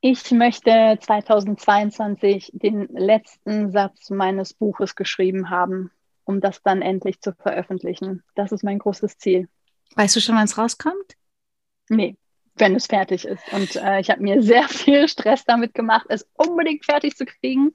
Ich 0.00 0.30
möchte 0.32 0.98
2022 1.00 2.50
den 2.54 2.88
letzten 2.88 3.70
Satz 3.72 4.10
meines 4.10 4.52
Buches 4.52 4.96
geschrieben 4.96 5.50
haben 5.50 5.90
um 6.24 6.40
das 6.40 6.62
dann 6.62 6.82
endlich 6.82 7.20
zu 7.20 7.32
veröffentlichen. 7.34 8.22
Das 8.34 8.52
ist 8.52 8.64
mein 8.64 8.78
großes 8.78 9.18
Ziel. 9.18 9.48
Weißt 9.96 10.16
du 10.16 10.20
schon, 10.20 10.34
wann 10.34 10.44
es 10.44 10.58
rauskommt? 10.58 11.16
Nee, 11.88 12.16
wenn 12.56 12.74
es 12.74 12.86
fertig 12.86 13.24
ist. 13.24 13.42
Und 13.52 13.76
äh, 13.76 14.00
ich 14.00 14.10
habe 14.10 14.22
mir 14.22 14.42
sehr 14.42 14.68
viel 14.68 15.08
Stress 15.08 15.44
damit 15.44 15.74
gemacht, 15.74 16.06
es 16.08 16.26
unbedingt 16.34 16.84
fertig 16.84 17.16
zu 17.16 17.24
kriegen. 17.24 17.74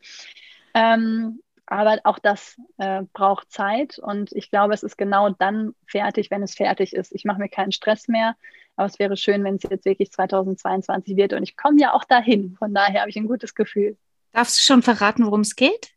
Ähm, 0.73 1.41
aber 1.65 1.99
auch 2.03 2.17
das 2.17 2.59
äh, 2.77 3.03
braucht 3.13 3.51
Zeit 3.51 3.99
und 3.99 4.31
ich 4.31 4.49
glaube, 4.49 4.73
es 4.73 4.81
ist 4.81 4.97
genau 4.97 5.29
dann 5.29 5.75
fertig, 5.85 6.31
wenn 6.31 6.41
es 6.41 6.55
fertig 6.55 6.93
ist. 6.93 7.13
Ich 7.13 7.25
mache 7.25 7.39
mir 7.39 7.49
keinen 7.49 7.71
Stress 7.71 8.07
mehr, 8.07 8.35
aber 8.75 8.87
es 8.87 8.97
wäre 8.97 9.15
schön, 9.15 9.43
wenn 9.43 9.55
es 9.55 9.63
jetzt 9.69 9.85
wirklich 9.85 10.11
2022 10.11 11.15
wird 11.15 11.33
und 11.33 11.43
ich 11.43 11.55
komme 11.55 11.79
ja 11.79 11.93
auch 11.93 12.05
dahin. 12.05 12.55
Von 12.57 12.73
daher 12.73 13.01
habe 13.01 13.11
ich 13.11 13.17
ein 13.17 13.27
gutes 13.27 13.53
Gefühl. 13.53 13.97
Darfst 14.31 14.57
du 14.57 14.63
schon 14.63 14.81
verraten, 14.81 15.25
worum 15.25 15.41
es 15.41 15.55
geht? 15.55 15.91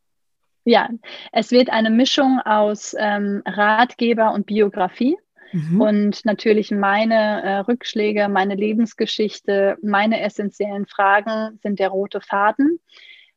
Ja, 0.65 0.89
es 1.33 1.51
wird 1.51 1.71
eine 1.71 1.91
Mischung 1.91 2.41
aus 2.41 2.95
ähm, 2.99 3.43
Ratgeber 3.47 4.33
und 4.33 4.47
Biografie. 4.47 5.17
Mhm. 5.53 5.81
Und 5.81 6.25
natürlich 6.25 6.71
meine 6.71 7.43
äh, 7.43 7.59
Rückschläge, 7.59 8.29
meine 8.29 8.55
Lebensgeschichte, 8.55 9.77
meine 9.83 10.21
essentiellen 10.21 10.87
Fragen 10.87 11.59
sind 11.63 11.79
der 11.79 11.89
rote 11.89 12.21
Faden. 12.21 12.81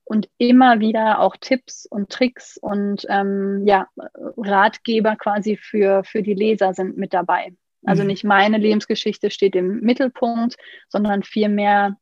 Und 0.07 0.29
immer 0.37 0.79
wieder 0.79 1.19
auch 1.19 1.35
Tipps 1.35 1.87
und 1.87 2.11
Tricks 2.11 2.57
und 2.57 3.07
ähm, 3.09 3.63
ja, 3.65 3.87
Ratgeber 4.37 5.15
quasi 5.15 5.57
für, 5.57 6.03
für 6.03 6.21
die 6.21 6.35
Leser 6.35 6.75
sind 6.75 6.95
mit 6.95 7.11
dabei. 7.11 7.53
Also 7.85 8.03
mhm. 8.03 8.09
nicht 8.09 8.23
meine 8.23 8.59
Lebensgeschichte 8.59 9.31
steht 9.31 9.55
im 9.55 9.79
Mittelpunkt, 9.79 10.57
sondern 10.89 11.23
vielmehr 11.23 11.97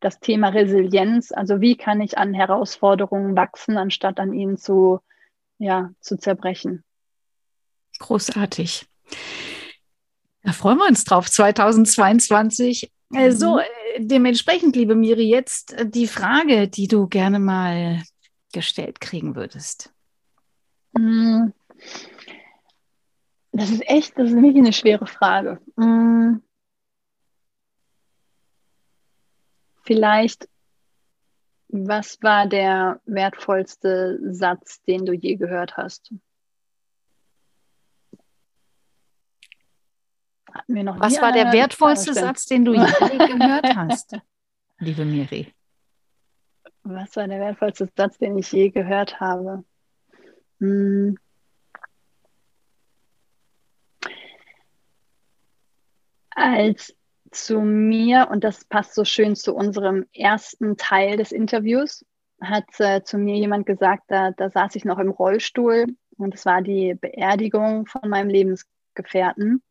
das 0.00 0.20
Thema 0.20 0.48
Resilienz, 0.48 1.32
also 1.32 1.60
wie 1.60 1.76
kann 1.76 2.00
ich 2.00 2.18
an 2.18 2.34
Herausforderungen 2.34 3.36
wachsen, 3.36 3.76
anstatt 3.76 4.20
an 4.20 4.32
ihnen 4.32 4.56
zu, 4.56 5.00
ja, 5.58 5.90
zu 6.00 6.18
zerbrechen. 6.18 6.84
Großartig. 7.98 8.86
Da 10.42 10.52
freuen 10.52 10.78
wir 10.78 10.86
uns 10.86 11.04
drauf, 11.04 11.30
2022. 11.30 12.92
Also, 13.14 13.54
mhm. 13.54 13.60
Äh, 13.60 14.00
dementsprechend, 14.00 14.76
liebe 14.76 14.94
Miri, 14.94 15.28
jetzt 15.28 15.72
äh, 15.72 15.88
die 15.88 16.06
Frage, 16.06 16.68
die 16.68 16.88
du 16.88 17.06
gerne 17.08 17.38
mal 17.38 18.02
gestellt 18.52 19.00
kriegen 19.00 19.34
würdest. 19.34 19.92
Mhm. 20.92 21.52
Das 23.52 23.70
ist 23.70 23.88
echt, 23.88 24.18
das 24.18 24.28
ist 24.28 24.34
wirklich 24.34 24.56
eine 24.56 24.72
schwere 24.72 25.06
Frage. 25.06 25.60
Mhm. 25.76 26.42
Vielleicht, 29.86 30.48
was 31.68 32.20
war 32.20 32.48
der 32.48 33.00
wertvollste 33.06 34.18
Satz, 34.32 34.82
den 34.82 35.06
du 35.06 35.12
je 35.12 35.36
gehört 35.36 35.76
hast? 35.76 36.12
was 40.68 41.20
war 41.20 41.32
der 41.32 41.52
wertvollste 41.52 42.14
Satz, 42.14 42.46
den 42.46 42.64
du 42.64 42.72
je 42.72 42.78
gehört 43.18 43.76
hast, 43.76 44.16
liebe 44.78 45.04
Miri? 45.04 45.52
Was 46.82 47.14
war 47.16 47.28
der 47.28 47.40
wertvollste 47.40 47.88
Satz, 47.94 48.18
den 48.18 48.38
ich 48.38 48.50
je 48.52 48.70
gehört 48.70 49.20
habe? 49.20 49.64
Hm. 50.60 51.18
Als 56.30 56.96
zu 57.44 57.60
mir, 57.60 58.28
und 58.30 58.44
das 58.44 58.64
passt 58.64 58.94
so 58.94 59.04
schön 59.04 59.36
zu 59.36 59.54
unserem 59.54 60.06
ersten 60.12 60.76
Teil 60.76 61.16
des 61.16 61.32
Interviews, 61.32 62.04
hat 62.40 62.64
äh, 62.78 63.02
zu 63.02 63.18
mir 63.18 63.36
jemand 63.36 63.66
gesagt, 63.66 64.04
da, 64.08 64.30
da 64.32 64.50
saß 64.50 64.74
ich 64.76 64.84
noch 64.84 64.98
im 64.98 65.10
Rollstuhl 65.10 65.86
und 66.16 66.34
es 66.34 66.44
war 66.46 66.62
die 66.62 66.94
Beerdigung 66.94 67.86
von 67.86 68.08
meinem 68.08 68.28
Lebensgefährten. 68.28 69.62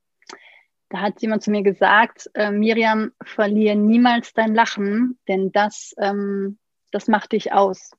Da 0.90 1.02
hat 1.02 1.22
jemand 1.22 1.44
zu 1.44 1.52
mir 1.52 1.64
gesagt, 1.64 2.30
äh, 2.36 2.52
Miriam, 2.52 3.12
verliere 3.24 3.76
niemals 3.76 4.34
dein 4.34 4.54
Lachen, 4.54 5.20
denn 5.28 5.52
das, 5.52 5.94
ähm, 5.98 6.60
das 6.92 7.08
macht 7.08 7.32
dich 7.32 7.54
aus. 7.54 7.92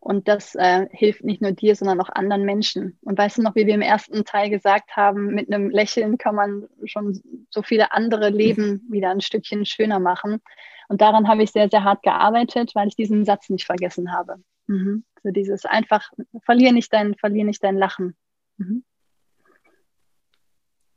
Und 0.00 0.28
das 0.28 0.54
äh, 0.54 0.88
hilft 0.92 1.24
nicht 1.24 1.42
nur 1.42 1.52
dir, 1.52 1.76
sondern 1.76 2.00
auch 2.00 2.08
anderen 2.08 2.44
Menschen. 2.44 2.98
Und 3.02 3.18
weißt 3.18 3.36
du 3.36 3.42
noch, 3.42 3.54
wie 3.54 3.66
wir 3.66 3.74
im 3.74 3.82
ersten 3.82 4.24
Teil 4.24 4.48
gesagt 4.48 4.96
haben, 4.96 5.26
mit 5.26 5.52
einem 5.52 5.68
Lächeln 5.68 6.16
kann 6.16 6.34
man 6.34 6.68
schon 6.84 7.20
so 7.50 7.62
viele 7.62 7.92
andere 7.92 8.30
Leben 8.30 8.86
wieder 8.90 9.10
ein 9.10 9.20
Stückchen 9.20 9.66
schöner 9.66 9.98
machen. 9.98 10.40
Und 10.88 11.02
daran 11.02 11.28
habe 11.28 11.42
ich 11.42 11.52
sehr, 11.52 11.68
sehr 11.68 11.84
hart 11.84 12.02
gearbeitet, 12.02 12.74
weil 12.74 12.88
ich 12.88 12.96
diesen 12.96 13.26
Satz 13.26 13.50
nicht 13.50 13.66
vergessen 13.66 14.10
habe. 14.10 14.42
Mhm. 14.68 15.04
So 15.22 15.30
dieses 15.30 15.66
einfach, 15.66 16.10
verlier 16.44 16.72
nicht 16.72 16.92
dein, 16.94 17.14
verlier 17.14 17.44
nicht 17.44 17.62
dein 17.62 17.76
Lachen. 17.76 18.16
Mhm. 18.56 18.84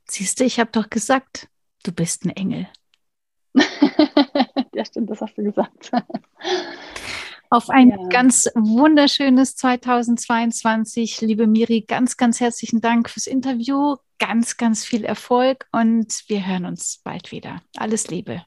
Siehst 0.10 0.39
du, 0.39 0.46
ich 0.46 0.62
habe 0.62 0.72
doch 0.72 0.89
gesagt, 0.89 1.50
du 1.84 1.92
bist 1.92 2.24
ein 2.26 2.30
Engel. 2.30 2.68
ja, 4.74 4.86
stimmt, 4.86 5.10
das 5.10 5.20
hast 5.20 5.38
du 5.38 5.44
gesagt. 5.44 5.92
Auf 7.54 7.70
ein 7.70 7.89
ja. 7.89 7.98
ganz 8.10 8.50
wunderschönes 8.56 9.56
2022. 9.58 11.22
Liebe 11.22 11.46
Miri, 11.46 11.82
ganz, 11.82 12.18
ganz 12.18 12.39
herzlichen 12.39 12.82
Dank 12.82 13.12
fürs 13.12 13.28
Interview. 13.28 13.98
Ganz, 14.18 14.58
ganz 14.58 14.84
viel 14.84 15.06
Erfolg 15.06 15.68
und 15.72 16.24
wir 16.30 16.48
hören 16.48 16.66
uns 16.66 17.00
bald 17.04 17.32
wieder. 17.32 17.62
Alles 17.78 18.08
Liebe. 18.08 18.44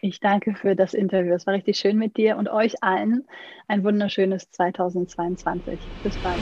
Ich 0.00 0.20
danke 0.20 0.54
für 0.54 0.76
das 0.76 0.94
Interview. 0.94 1.34
Es 1.34 1.48
war 1.48 1.54
richtig 1.54 1.78
schön 1.78 1.98
mit 1.98 2.16
dir 2.16 2.36
und 2.36 2.48
euch 2.48 2.80
allen. 2.84 3.26
Ein 3.66 3.82
wunderschönes 3.82 4.48
2022. 4.52 5.80
Bis 6.04 6.16
bald. 6.18 6.38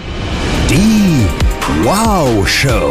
Die 0.68 1.26
Wow 1.82 2.46
Show. 2.46 2.90